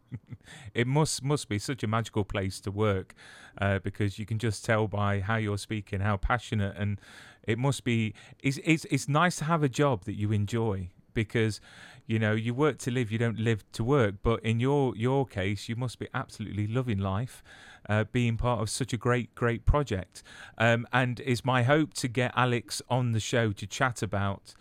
it 0.74 0.86
must 0.86 1.22
must 1.22 1.48
be 1.48 1.58
such 1.58 1.82
a 1.82 1.86
magical 1.86 2.24
place 2.24 2.60
to 2.60 2.70
work 2.70 3.14
uh, 3.60 3.78
because 3.78 4.18
you 4.18 4.26
can 4.26 4.38
just 4.38 4.64
tell 4.64 4.88
by 4.88 5.20
how 5.20 5.36
you're 5.36 5.58
speaking 5.58 6.00
how 6.00 6.16
passionate 6.16 6.76
and 6.76 7.00
it 7.42 7.58
must 7.58 7.84
be. 7.84 8.14
It's 8.42 8.58
it's 8.64 8.84
it's 8.90 9.08
nice 9.08 9.36
to 9.36 9.44
have 9.44 9.62
a 9.62 9.68
job 9.68 10.04
that 10.04 10.14
you 10.14 10.32
enjoy 10.32 10.90
because 11.14 11.60
you 12.08 12.18
know 12.18 12.32
you 12.32 12.52
work 12.54 12.78
to 12.78 12.90
live 12.90 13.12
you 13.12 13.18
don't 13.18 13.38
live 13.38 13.62
to 13.72 13.84
work. 13.84 14.16
But 14.24 14.40
in 14.42 14.58
your 14.58 14.96
your 14.96 15.24
case 15.26 15.68
you 15.68 15.76
must 15.76 16.00
be 16.00 16.08
absolutely 16.12 16.66
loving 16.66 16.98
life 16.98 17.44
uh, 17.88 18.04
being 18.10 18.36
part 18.36 18.60
of 18.60 18.68
such 18.68 18.92
a 18.92 18.96
great 18.96 19.32
great 19.36 19.64
project. 19.64 20.24
Um, 20.56 20.88
and 20.92 21.20
it's 21.20 21.44
my 21.44 21.62
hope 21.62 21.94
to 21.94 22.08
get 22.08 22.32
alex 22.34 22.82
on 22.88 23.12
the 23.12 23.20
show 23.20 23.52
to 23.52 23.66
chat 23.66 24.02
about 24.02 24.54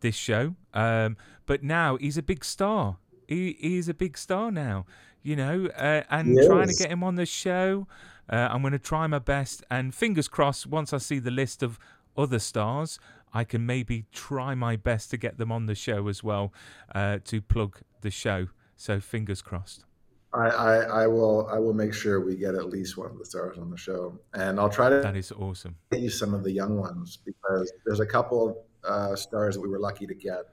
this 0.00 0.16
show. 0.16 0.56
Um, 0.74 1.16
but 1.44 1.62
now 1.62 1.96
he's 1.96 2.18
a 2.18 2.22
big 2.22 2.44
star. 2.44 2.96
He, 3.28 3.56
he's 3.60 3.88
a 3.88 3.94
big 3.94 4.16
star 4.16 4.50
now 4.50 4.86
you 5.22 5.34
know 5.34 5.66
uh, 5.76 6.02
and 6.08 6.38
trying 6.46 6.68
to 6.68 6.74
get 6.74 6.88
him 6.88 7.02
on 7.02 7.16
the 7.16 7.26
show 7.26 7.88
uh, 8.30 8.48
i'm 8.52 8.60
going 8.60 8.72
to 8.72 8.78
try 8.78 9.04
my 9.08 9.18
best. 9.18 9.64
And 9.68 9.92
fingers 9.92 10.28
crossed 10.28 10.68
once 10.68 10.92
i 10.92 10.98
see 10.98 11.18
the 11.18 11.32
list 11.32 11.64
of 11.64 11.80
other 12.16 12.38
stars 12.38 13.00
I 13.36 13.44
can 13.44 13.66
maybe 13.66 14.06
try 14.12 14.54
my 14.54 14.76
best 14.76 15.10
to 15.10 15.18
get 15.18 15.36
them 15.36 15.52
on 15.52 15.66
the 15.66 15.74
show 15.74 16.08
as 16.08 16.24
well 16.24 16.54
uh, 16.94 17.18
to 17.26 17.42
plug 17.42 17.80
the 18.00 18.10
show. 18.10 18.46
So 18.76 18.98
fingers 18.98 19.42
crossed. 19.42 19.84
I, 20.32 20.48
I, 20.48 20.76
I, 21.02 21.06
will 21.06 21.46
I 21.52 21.58
will 21.58 21.74
make 21.74 21.92
sure 21.92 22.18
we 22.20 22.36
get 22.36 22.54
at 22.54 22.70
least 22.70 22.96
one 22.96 23.10
of 23.10 23.18
the 23.18 23.26
stars 23.26 23.58
on 23.58 23.70
the 23.70 23.76
show, 23.76 24.18
and 24.32 24.58
I'll 24.58 24.70
try 24.70 24.88
to. 24.88 25.00
That 25.00 25.16
is 25.16 25.32
awesome. 25.32 25.76
Get 25.92 26.00
you 26.00 26.08
some 26.08 26.32
of 26.32 26.44
the 26.44 26.50
young 26.50 26.78
ones 26.78 27.18
because 27.26 27.70
there's 27.84 28.00
a 28.00 28.06
couple 28.06 28.48
of 28.48 28.56
uh, 28.90 29.16
stars 29.16 29.56
that 29.56 29.60
we 29.60 29.68
were 29.68 29.80
lucky 29.80 30.06
to 30.06 30.14
get 30.14 30.44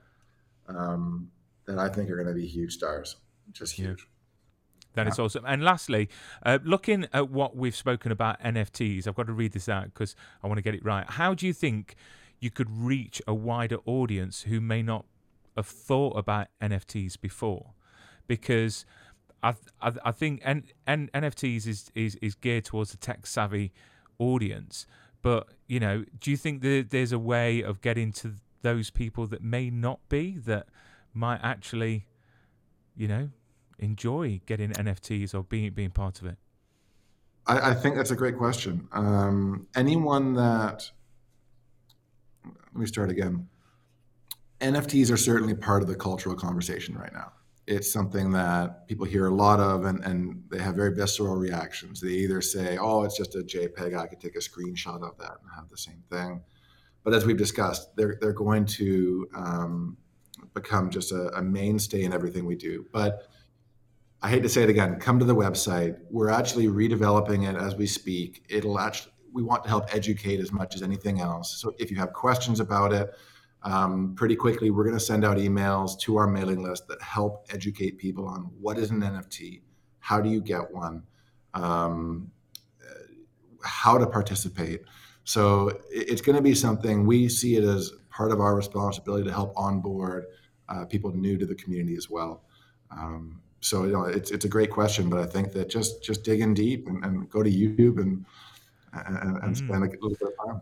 um, 0.68 1.30
that 1.66 1.78
I 1.78 1.88
think 1.88 2.10
are 2.10 2.16
going 2.16 2.28
to 2.28 2.34
be 2.34 2.46
huge 2.46 2.74
stars, 2.74 3.16
just 3.52 3.72
huge. 3.72 4.06
That 4.92 5.08
is 5.08 5.18
awesome. 5.18 5.44
And 5.46 5.64
lastly, 5.64 6.08
uh, 6.44 6.58
looking 6.62 7.06
at 7.12 7.28
what 7.30 7.56
we've 7.56 7.74
spoken 7.74 8.12
about 8.12 8.40
NFTs, 8.42 9.08
I've 9.08 9.16
got 9.16 9.26
to 9.26 9.32
read 9.32 9.52
this 9.52 9.68
out 9.68 9.86
because 9.86 10.14
I 10.42 10.46
want 10.46 10.58
to 10.58 10.62
get 10.62 10.74
it 10.74 10.84
right. 10.84 11.08
How 11.08 11.34
do 11.34 11.46
you 11.46 11.52
think 11.52 11.96
you 12.44 12.50
could 12.50 12.70
reach 12.70 13.22
a 13.26 13.32
wider 13.32 13.78
audience 13.86 14.42
who 14.42 14.60
may 14.60 14.82
not 14.82 15.06
have 15.56 15.66
thought 15.66 16.12
about 16.18 16.48
NFTs 16.60 17.18
before? 17.18 17.72
Because 18.26 18.84
I 19.42 19.54
I, 19.80 19.92
I 20.04 20.12
think 20.12 20.42
N, 20.44 20.64
N, 20.86 21.08
NFTs 21.14 21.66
is, 21.66 21.90
is 21.94 22.16
is 22.16 22.34
geared 22.34 22.66
towards 22.66 22.92
a 22.92 22.98
tech 22.98 23.26
savvy 23.26 23.72
audience, 24.18 24.86
but 25.22 25.48
you 25.66 25.80
know, 25.80 26.04
do 26.20 26.30
you 26.30 26.36
think 26.36 26.60
that 26.60 26.88
there's 26.90 27.12
a 27.12 27.18
way 27.18 27.62
of 27.62 27.80
getting 27.80 28.12
to 28.12 28.34
those 28.60 28.90
people 28.90 29.26
that 29.28 29.42
may 29.42 29.70
not 29.70 30.00
be 30.10 30.36
that 30.38 30.66
might 31.14 31.40
actually, 31.42 32.06
you 32.94 33.08
know, 33.08 33.30
enjoy 33.78 34.40
getting 34.44 34.70
NFTs 34.72 35.34
or 35.34 35.44
being 35.44 35.72
being 35.72 35.90
part 35.90 36.20
of 36.20 36.26
it? 36.26 36.36
I, 37.46 37.70
I 37.70 37.74
think 37.74 37.96
that's 37.96 38.10
a 38.10 38.16
great 38.16 38.36
question. 38.36 38.86
Um, 38.92 39.66
anyone 39.74 40.34
that 40.34 40.90
let 42.74 42.80
me 42.80 42.86
start 42.86 43.08
again. 43.10 43.46
NFTs 44.60 45.12
are 45.12 45.16
certainly 45.16 45.54
part 45.54 45.82
of 45.82 45.88
the 45.88 45.94
cultural 45.94 46.34
conversation 46.34 46.96
right 46.96 47.12
now. 47.12 47.32
It's 47.66 47.90
something 47.90 48.32
that 48.32 48.88
people 48.88 49.06
hear 49.06 49.28
a 49.28 49.34
lot 49.34 49.60
of 49.60 49.84
and, 49.84 50.04
and 50.04 50.42
they 50.50 50.58
have 50.58 50.74
very 50.74 50.94
visceral 50.94 51.36
reactions. 51.36 52.00
They 52.00 52.08
either 52.08 52.40
say, 52.40 52.76
oh, 52.78 53.04
it's 53.04 53.16
just 53.16 53.36
a 53.36 53.38
JPEG, 53.38 53.96
I 53.96 54.06
could 54.06 54.20
take 54.20 54.34
a 54.34 54.40
screenshot 54.40 55.02
of 55.02 55.16
that 55.18 55.38
and 55.40 55.50
have 55.54 55.68
the 55.70 55.76
same 55.76 56.02
thing. 56.10 56.42
But 57.04 57.14
as 57.14 57.24
we've 57.24 57.36
discussed, 57.36 57.94
they're, 57.96 58.18
they're 58.20 58.32
going 58.32 58.66
to 58.66 59.28
um, 59.36 59.96
become 60.52 60.90
just 60.90 61.12
a, 61.12 61.28
a 61.36 61.42
mainstay 61.42 62.02
in 62.02 62.12
everything 62.12 62.44
we 62.44 62.56
do. 62.56 62.86
But 62.92 63.28
I 64.20 64.30
hate 64.30 64.42
to 64.42 64.48
say 64.48 64.64
it 64.64 64.70
again, 64.70 64.98
come 64.98 65.18
to 65.20 65.24
the 65.24 65.36
website. 65.36 65.98
We're 66.10 66.30
actually 66.30 66.66
redeveloping 66.66 67.48
it 67.48 67.56
as 67.56 67.76
we 67.76 67.86
speak. 67.86 68.44
It'll 68.48 68.80
actually, 68.80 69.12
we 69.34 69.42
want 69.42 69.64
to 69.64 69.68
help 69.68 69.92
educate 69.94 70.40
as 70.40 70.52
much 70.52 70.74
as 70.76 70.82
anything 70.82 71.20
else. 71.20 71.60
So 71.60 71.74
if 71.78 71.90
you 71.90 71.96
have 71.96 72.12
questions 72.12 72.60
about 72.60 72.92
it, 72.92 73.12
um, 73.64 74.14
pretty 74.14 74.36
quickly, 74.36 74.70
we're 74.70 74.84
going 74.84 74.96
to 74.96 75.04
send 75.04 75.24
out 75.24 75.38
emails 75.38 75.98
to 76.00 76.16
our 76.16 76.26
mailing 76.26 76.62
list 76.62 76.86
that 76.88 77.02
help 77.02 77.46
educate 77.50 77.98
people 77.98 78.28
on 78.28 78.50
what 78.60 78.78
is 78.78 78.90
an 78.90 79.00
NFT, 79.00 79.62
how 79.98 80.20
do 80.20 80.30
you 80.30 80.40
get 80.40 80.72
one, 80.72 81.02
um, 81.54 82.30
how 83.62 83.98
to 83.98 84.06
participate. 84.06 84.82
So 85.24 85.80
it's 85.90 86.20
going 86.20 86.36
to 86.36 86.42
be 86.42 86.54
something 86.54 87.06
we 87.06 87.28
see 87.28 87.56
it 87.56 87.64
as 87.64 87.92
part 88.10 88.30
of 88.30 88.40
our 88.40 88.54
responsibility 88.54 89.24
to 89.24 89.32
help 89.32 89.52
onboard 89.56 90.26
uh, 90.68 90.84
people 90.84 91.12
new 91.12 91.36
to 91.38 91.46
the 91.46 91.54
community 91.54 91.96
as 91.96 92.08
well. 92.08 92.44
Um, 92.90 93.40
so 93.60 93.84
you 93.84 93.92
know, 93.92 94.04
it's 94.04 94.30
it's 94.30 94.44
a 94.44 94.48
great 94.48 94.70
question, 94.70 95.08
but 95.08 95.20
I 95.20 95.26
think 95.26 95.52
that 95.52 95.70
just 95.70 96.04
just 96.04 96.22
dig 96.22 96.40
in 96.42 96.52
deep 96.52 96.86
and, 96.86 97.02
and 97.02 97.30
go 97.30 97.42
to 97.42 97.50
YouTube 97.50 97.98
and 97.98 98.26
and, 99.06 99.16
and 99.16 99.54
mm. 99.54 99.56
spend 99.56 99.84
a 99.84 99.88
little 99.88 100.10
bit 100.10 100.22
of 100.22 100.46
time 100.46 100.60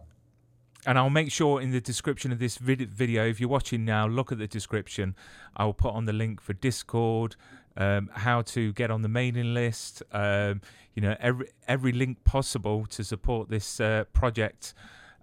and 0.87 0.99
I'll 0.99 1.11
make 1.11 1.31
sure 1.31 1.61
in 1.61 1.71
the 1.71 1.81
description 1.81 2.33
of 2.33 2.39
this 2.39 2.57
vid- 2.57 2.91
video, 2.91 3.27
if 3.27 3.41
you're 3.41 3.49
watching 3.49 3.85
now, 3.85 4.07
look 4.07 4.33
at 4.33 4.39
the 4.39 4.49
description. 4.49 5.15
I'll 5.57 5.73
put 5.73 5.95
on 5.95 6.07
the 6.07 6.13
link 6.13 6.41
for 6.41 6.55
Discord, 6.55 7.37
um, 7.77 8.11
how 8.13 8.43
to 8.43 8.73
get 8.73 8.91
on 8.91 9.03
the 9.03 9.09
mailing 9.09 9.55
list, 9.55 10.03
um, 10.13 10.61
you 10.95 11.03
know, 11.03 11.17
every 11.21 11.49
every 11.69 11.93
link 11.93 12.25
possible 12.25 12.87
to 12.87 13.05
support 13.05 13.49
this 13.49 13.81
uh, 13.81 14.05
project 14.13 14.75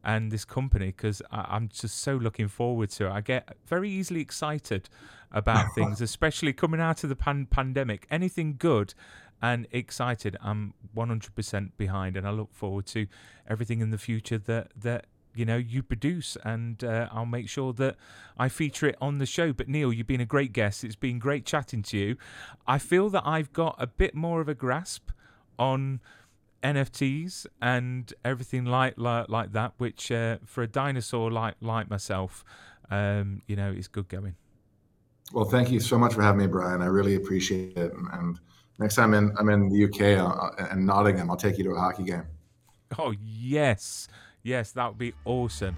and 0.03 0.32
this 0.32 0.45
company 0.45 0.88
because 0.88 1.22
I'm 1.30 1.68
just 1.68 1.99
so 1.99 2.16
looking 2.16 2.47
forward 2.47 2.89
to 2.91 3.07
it. 3.07 3.12
I 3.12 3.22
get 3.22 3.49
very 3.68 3.89
easily 3.89 4.22
excited 4.22 4.89
about 5.32 5.65
things, 5.75 6.01
especially 6.01 6.53
coming 6.53 6.80
out 6.80 7.03
of 7.03 7.09
the 7.09 7.15
pan- 7.15 7.47
pandemic. 7.47 8.07
Anything 8.09 8.55
good 8.57 8.93
and 9.41 9.67
excited, 9.71 10.38
I'm 10.41 10.73
100% 10.95 11.71
behind, 11.77 12.17
and 12.17 12.27
I 12.27 12.32
look 12.32 12.53
forward 12.53 12.86
to 12.88 13.07
everything 13.47 13.82
in 13.82 13.89
the 13.89 13.97
future 13.97 14.38
that 14.38 14.71
that 14.75 15.05
you 15.36 15.45
know 15.45 15.57
you 15.57 15.84
produce 15.84 16.36
and 16.43 16.84
uh, 16.84 17.07
i'll 17.11 17.25
make 17.25 17.47
sure 17.47 17.71
that 17.71 17.95
i 18.38 18.49
feature 18.49 18.88
it 18.88 18.95
on 18.99 19.19
the 19.19 19.25
show. 19.25 19.53
But 19.53 19.69
neil 19.69 19.93
you've 19.93 20.07
been 20.07 20.21
a 20.21 20.25
great 20.25 20.53
guest. 20.53 20.84
It's 20.84 20.95
been 20.95 21.19
great 21.19 21.45
chatting 21.45 21.84
to 21.84 21.97
you. 21.97 22.17
I 22.67 22.80
feel 22.80 23.09
that 23.09 23.23
i've 23.25 23.53
got 23.53 23.75
a 23.77 23.88
bit 23.88 24.15
more 24.15 24.41
of 24.41 24.49
a 24.49 24.55
grasp 24.55 25.11
on 25.57 26.01
nfts 26.63 27.45
and 27.61 28.13
everything 28.25 28.65
like 28.65 28.95
like, 28.97 29.30
like 29.30 29.53
that 29.53 29.73
which 29.77 30.11
uh, 30.11 30.38
for 30.45 30.63
a 30.63 30.67
dinosaur 30.67 31.32
like 31.32 31.55
like 31.61 31.89
myself 31.89 32.43
um, 32.91 33.41
you 33.47 33.55
know 33.55 33.71
is 33.71 33.88
good 33.88 34.09
going 34.09 34.36
well 35.34 35.45
thank 35.45 35.71
you 35.71 35.80
so 35.80 35.97
much 35.97 36.13
for 36.13 36.21
having 36.21 36.39
me 36.39 36.47
brian. 36.47 36.82
I 36.82 36.88
really 36.88 37.15
appreciate 37.15 37.77
it. 37.77 37.93
And, 37.93 38.07
and 38.13 38.39
next 38.77 38.95
time 38.95 39.13
in, 39.13 39.34
i'm 39.38 39.49
in 39.49 39.69
the 39.69 39.86
uk 39.86 40.01
and 40.71 40.86
nottingham 40.86 41.30
i'll 41.30 41.38
take 41.38 41.57
you 41.57 41.63
to 41.65 41.71
a 41.71 41.80
hockey 41.80 42.03
game. 42.03 42.25
Oh 42.97 43.13
yes. 43.21 44.07
Yes, 44.41 44.71
that 44.71 44.88
would 44.88 44.97
be 44.97 45.13
awesome. 45.25 45.77